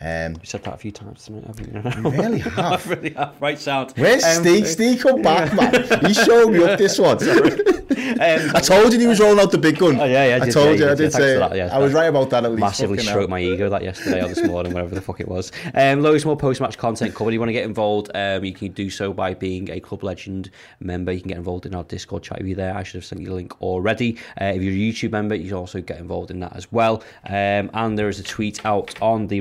Um, 0.00 0.32
You 0.34 0.40
said 0.44 0.62
that 0.64 0.74
a 0.74 0.76
few 0.78 0.92
times 0.92 1.24
tonight, 1.24 1.44
haven't 1.46 2.02
you? 2.04 2.10
you 2.10 2.16
really 2.22 2.38
have. 2.38 2.86
I 2.86 2.90
really 2.94 3.10
have. 3.14 3.34
Right 3.40 3.58
sound. 3.58 3.92
Where's 3.96 4.24
Um, 4.24 4.42
Steve? 4.44 4.66
Steve, 4.68 5.00
come 5.02 5.22
back, 5.22 5.52
man. 5.54 6.04
He 6.06 6.14
showed 6.14 6.52
me 6.52 6.62
up 6.62 6.78
this 6.78 6.98
one. 6.98 7.18
Um, 7.18 8.50
I 8.54 8.60
told 8.60 8.92
you 8.92 8.98
he 9.00 9.06
was 9.06 9.20
rolling 9.20 9.40
out 9.40 9.50
the 9.50 9.58
big 9.58 9.76
gun. 9.78 10.00
Oh, 10.00 10.04
yeah, 10.04 10.24
yeah, 10.26 10.34
I 10.34 10.36
I 10.36 10.44
did, 10.46 10.54
told 10.54 10.66
yeah, 10.66 10.72
you. 10.72 10.78
you 10.78 10.86
I 10.86 10.94
did, 10.94 10.96
did 11.04 11.12
say. 11.12 11.38
that, 11.38 11.56
yeah, 11.56 11.68
I 11.74 11.78
was 11.78 11.92
right 11.92 12.06
about 12.06 12.30
that 12.30 12.44
at 12.44 12.50
least. 12.52 12.60
massively 12.60 12.98
stroked 12.98 13.28
my 13.28 13.40
ego 13.40 13.68
that 13.68 13.82
yesterday 13.82 14.22
or 14.24 14.28
this 14.28 14.42
morning, 14.42 14.72
whatever 14.72 14.94
the 14.94 15.00
fuck 15.00 15.20
it 15.20 15.28
was. 15.28 15.50
Um, 15.74 16.00
loads 16.02 16.24
more 16.24 16.36
post-match 16.36 16.78
content 16.78 17.14
covered. 17.14 17.32
You 17.32 17.40
want 17.40 17.48
to 17.50 17.52
get 17.54 17.64
involved, 17.64 18.10
um, 18.14 18.44
you 18.44 18.52
can 18.52 18.72
do 18.72 18.88
so 18.90 19.12
by 19.12 19.34
being 19.34 19.68
a 19.70 19.80
Club 19.80 20.04
Legend 20.04 20.50
member. 20.80 21.12
You 21.12 21.20
can 21.20 21.28
get 21.28 21.38
involved 21.38 21.66
in 21.66 21.74
our 21.74 21.84
Discord 21.84 22.22
chat 22.22 22.38
with 22.38 22.46
you 22.46 22.54
there. 22.54 22.74
I 22.76 22.82
should 22.82 22.94
have 22.98 23.04
sent 23.04 23.20
you 23.20 23.28
the 23.28 23.34
link 23.34 23.60
already. 23.60 24.16
Uh, 24.40 24.46
if 24.54 24.62
you're 24.62 24.72
a 24.72 24.76
YouTube 24.76 25.10
member, 25.12 25.34
you 25.34 25.48
can 25.48 25.56
also 25.58 25.80
get 25.80 25.98
involved 25.98 26.30
in 26.30 26.40
that 26.40 26.54
as 26.56 26.70
well. 26.72 27.02
Um, 27.28 27.70
and 27.74 27.98
there 27.98 28.08
is 28.08 28.20
a 28.20 28.24
tweet 28.24 28.64
out 28.64 28.94
on 29.02 29.26
the 29.26 29.40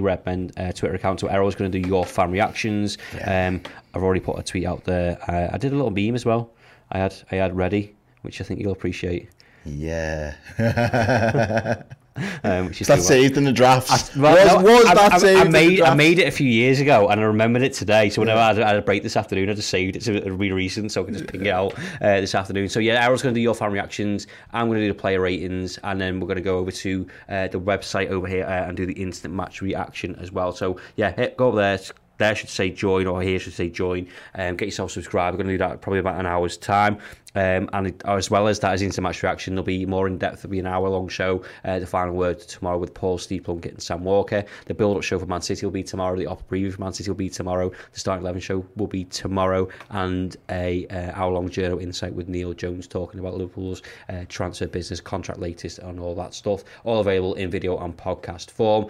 Uh, 0.56 0.72
Twitter 0.72 0.96
account. 0.96 1.20
So 1.20 1.28
Errol's 1.28 1.56
going 1.56 1.72
to 1.72 1.82
do 1.82 1.88
your 1.88 2.06
fan 2.06 2.32
reactions. 2.32 2.98
Um, 3.26 3.62
I've 3.94 4.04
already 4.04 4.22
put 4.22 4.40
a 4.40 4.44
tweet 4.44 4.66
out 4.66 4.84
there. 4.84 5.18
Uh, 5.28 5.50
I 5.54 5.58
did 5.58 5.74
a 5.74 5.76
little 5.76 5.92
meme 5.92 6.16
as 6.16 6.26
well. 6.26 6.52
I 6.92 7.00
had 7.00 7.16
I 7.32 7.36
had 7.36 7.56
ready, 7.56 7.96
which 8.22 8.40
I 8.42 8.44
think 8.44 8.62
you'll 8.62 8.72
appreciate. 8.72 9.30
Yeah. 9.66 10.36
Um, 12.44 12.68
which 12.68 12.82
is 12.82 12.88
That's 12.88 13.08
too 13.08 13.14
well. 13.14 13.24
saved 13.24 13.38
in 13.38 13.44
the 13.44 13.52
draft. 13.52 14.16
Well, 14.16 14.36
was 14.36 14.64
no, 14.64 14.72
was 14.72 14.86
I, 14.86 14.94
that 14.94 15.14
I, 15.14 15.18
saved 15.18 15.40
I 15.42 15.50
made 15.50 15.82
I 15.82 15.94
made 15.96 16.20
it 16.20 16.28
a 16.28 16.32
few 16.32 16.48
years 16.48 16.80
ago, 16.80 17.10
and 17.10 17.20
I 17.20 17.24
remembered 17.24 17.62
it 17.62 17.74
today. 17.74 18.10
So 18.10 18.22
whenever 18.22 18.40
I, 18.40 18.48
had, 18.48 18.62
I 18.62 18.68
had 18.68 18.78
a 18.78 18.82
break 18.82 19.04
this 19.04 19.18
afternoon, 19.18 19.50
I 19.50 19.54
just 19.54 19.70
saved 19.70 19.96
it 19.96 20.08
it'll 20.08 20.38
be 20.38 20.52
recent, 20.52 20.92
so 20.92 21.02
I 21.02 21.06
can 21.06 21.14
just 21.14 21.28
ping 21.28 21.46
it 21.46 21.52
out 21.52 21.74
uh, 22.02 22.22
this 22.22 22.36
afternoon. 22.36 22.70
So 22.70 22.80
yeah, 22.80 23.04
Errol's 23.04 23.22
going 23.22 23.34
to 23.34 23.38
do 23.38 23.44
your 23.44 23.56
fan 23.56 23.72
reactions. 23.72 24.28
I'm 24.54 24.68
going 24.68 24.80
to 24.80 24.86
do 24.86 24.94
the 24.94 25.00
player 25.00 25.20
ratings, 25.20 25.78
and 25.84 26.00
then 26.00 26.20
we're 26.20 26.28
going 26.28 26.38
to 26.38 26.42
go 26.42 26.58
over 26.58 26.72
to 26.72 27.08
uh, 27.28 27.48
the 27.48 27.60
website 27.60 28.10
over 28.10 28.28
here 28.28 28.46
uh, 28.46 28.68
and 28.68 28.78
do 28.78 28.86
the 28.86 28.94
instant 28.94 29.34
match 29.34 29.62
reaction 29.62 30.16
as 30.16 30.32
well. 30.32 30.52
So 30.52 30.80
yeah, 30.96 31.12
hit, 31.12 31.38
go 31.38 31.48
over 31.48 31.58
there. 31.58 31.80
There 32.18 32.36
should 32.36 32.50
say 32.50 32.70
join, 32.70 33.08
or 33.08 33.22
here 33.22 33.40
should 33.40 33.54
say 33.54 33.70
join. 33.70 34.08
Um, 34.36 34.56
get 34.56 34.66
yourself 34.66 34.92
subscribed. 34.92 35.36
We're 35.36 35.44
going 35.44 35.58
to 35.58 35.64
do 35.64 35.70
that 35.70 35.82
probably 35.82 36.00
about 36.00 36.20
an 36.20 36.26
hour's 36.26 36.58
time. 36.58 36.98
Um, 37.36 37.70
and 37.74 38.02
as 38.06 38.32
well 38.32 38.48
as 38.48 38.60
that, 38.62 38.74
as 38.74 38.82
instant 38.82 39.04
match 39.04 39.22
reaction, 39.22 39.54
there'll 39.54 39.64
be 39.64 39.86
more 39.86 40.08
in 40.08 40.18
depth. 40.18 40.42
There'll 40.42 40.52
be 40.52 40.60
an 40.60 40.66
hour 40.66 40.90
long 40.90 41.08
show. 41.08 41.44
Uh, 41.64 41.78
the 41.78 41.86
final 41.86 42.16
word 42.16 42.40
tomorrow 42.40 42.80
with 42.80 42.96
Paul 42.96 43.20
Steeplunkett 43.20 43.74
and 43.74 43.82
Sam 43.82 44.04
Walker. 44.04 44.44
The 44.66 44.74
build 44.74 44.98
up 44.98 45.04
show 45.04 45.20
for 45.20 45.28
Man 45.28 45.42
City 45.42 45.64
will 45.66 45.72
be 45.72 45.84
tomorrow. 45.84 46.18
The 46.18 46.26
opera 46.26 46.58
preview 46.58 46.74
for 46.74 46.82
Man 46.82 46.94
City 46.94 47.12
will 47.12 47.16
be 47.16 47.30
tomorrow. 47.30 47.70
The 47.70 48.00
starting 48.00 48.24
eleven 48.24 48.42
show 48.42 48.66
will 48.76 48.88
be 48.88 49.04
tomorrow, 49.04 49.68
and 49.92 50.36
a 50.50 50.88
uh, 50.88 51.12
hour 51.14 51.32
long 51.32 51.50
journal 51.50 51.78
insight 51.78 52.14
with 52.14 52.28
Neil 52.28 52.54
Jones 52.54 52.88
talking 52.88 53.20
about 53.20 53.36
Liverpool's 53.36 53.84
uh, 54.10 54.26
transfer 54.30 54.66
business, 54.66 55.00
contract 55.00 55.40
latest, 55.40 55.78
and 55.80 56.00
all 56.00 56.16
that 56.16 56.34
stuff. 56.34 56.64
All 56.86 57.00
available 57.00 57.36
in 57.36 57.52
video 57.52 57.78
and 57.78 57.96
podcast 57.96 58.50
form 58.50 58.90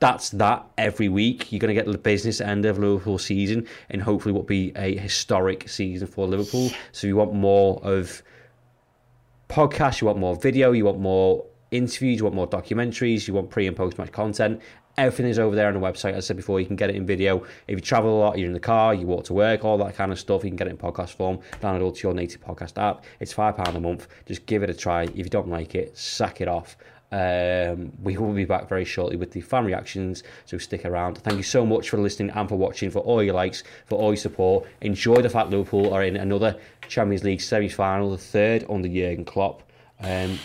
that's 0.00 0.30
that 0.30 0.64
every 0.76 1.08
week. 1.08 1.50
You're 1.52 1.60
going 1.60 1.74
to 1.74 1.80
get 1.80 1.90
the 1.90 1.98
business 1.98 2.40
end 2.40 2.64
of 2.64 2.78
Liverpool 2.78 3.18
season 3.18 3.66
and 3.90 4.02
hopefully 4.02 4.32
what 4.32 4.42
will 4.42 4.46
be 4.46 4.72
a 4.76 4.96
historic 4.96 5.68
season 5.68 6.06
for 6.06 6.26
Liverpool. 6.26 6.70
So 6.92 7.06
you 7.06 7.16
want 7.16 7.34
more 7.34 7.80
of 7.82 8.22
podcasts, 9.48 10.00
you 10.00 10.06
want 10.06 10.18
more 10.18 10.36
video, 10.36 10.72
you 10.72 10.84
want 10.84 11.00
more 11.00 11.44
interviews, 11.70 12.18
you 12.18 12.24
want 12.24 12.36
more 12.36 12.48
documentaries, 12.48 13.26
you 13.26 13.34
want 13.34 13.50
pre 13.50 13.66
and 13.66 13.76
post 13.76 13.98
match 13.98 14.12
content. 14.12 14.60
Everything 14.96 15.26
is 15.26 15.38
over 15.38 15.54
there 15.54 15.68
on 15.68 15.74
the 15.74 15.80
website. 15.80 16.12
As 16.14 16.24
I 16.24 16.28
said 16.28 16.36
before, 16.36 16.58
you 16.58 16.66
can 16.66 16.74
get 16.74 16.90
it 16.90 16.96
in 16.96 17.06
video. 17.06 17.44
If 17.68 17.76
you 17.76 17.80
travel 17.80 18.18
a 18.18 18.18
lot, 18.18 18.36
you're 18.36 18.48
in 18.48 18.52
the 18.52 18.58
car, 18.58 18.94
you 18.94 19.06
walk 19.06 19.24
to 19.26 19.32
work, 19.32 19.64
all 19.64 19.78
that 19.78 19.94
kind 19.94 20.10
of 20.10 20.18
stuff, 20.18 20.42
you 20.42 20.50
can 20.50 20.56
get 20.56 20.66
it 20.66 20.70
in 20.70 20.76
podcast 20.76 21.10
form. 21.10 21.38
Download 21.60 21.90
it 21.90 21.96
to 21.96 22.08
your 22.08 22.14
native 22.14 22.40
podcast 22.40 22.82
app. 22.82 23.04
It's 23.20 23.32
£5 23.32 23.76
a 23.76 23.80
month. 23.80 24.08
Just 24.26 24.44
give 24.46 24.64
it 24.64 24.70
a 24.70 24.74
try. 24.74 25.04
If 25.04 25.16
you 25.16 25.24
don't 25.24 25.48
like 25.48 25.76
it, 25.76 25.96
sack 25.96 26.40
it 26.40 26.48
off. 26.48 26.76
Um, 27.10 27.92
we 28.02 28.16
will 28.16 28.32
be 28.32 28.44
back 28.44 28.68
very 28.68 28.84
shortly 28.84 29.16
with 29.16 29.32
the 29.32 29.40
fan 29.40 29.64
reactions, 29.64 30.22
so 30.44 30.58
stick 30.58 30.84
around. 30.84 31.18
Thank 31.18 31.38
you 31.38 31.42
so 31.42 31.64
much 31.64 31.90
for 31.90 31.98
listening 31.98 32.30
and 32.30 32.48
for 32.48 32.56
watching, 32.56 32.90
for 32.90 33.00
all 33.00 33.22
your 33.22 33.34
likes, 33.34 33.64
for 33.86 33.98
all 33.98 34.10
your 34.10 34.16
support. 34.16 34.66
Enjoy 34.82 35.22
the 35.22 35.30
fact 35.30 35.50
Liverpool 35.50 35.92
are 35.92 36.04
in 36.04 36.16
another 36.16 36.56
Champions 36.88 37.24
League 37.24 37.40
semi 37.40 37.68
final, 37.68 38.10
the 38.10 38.18
third 38.18 38.64
under 38.68 38.88
Jurgen 38.88 39.24
Klopp. 39.24 39.62
Um, 40.00 40.38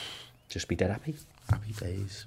just 0.47 0.67
be 0.67 0.76
dead 0.76 0.91
happy. 0.91 1.15
Happy 1.49 1.73
days. 1.73 2.26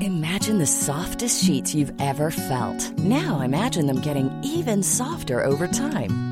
Imagine 0.00 0.58
the 0.58 0.66
softest 0.66 1.44
sheets 1.44 1.74
you've 1.74 1.92
ever 2.00 2.30
felt. 2.30 2.96
Now 2.98 3.40
imagine 3.40 3.86
them 3.86 4.00
getting 4.00 4.30
even 4.44 4.82
softer 4.82 5.44
over 5.44 5.66
time. 5.66 6.31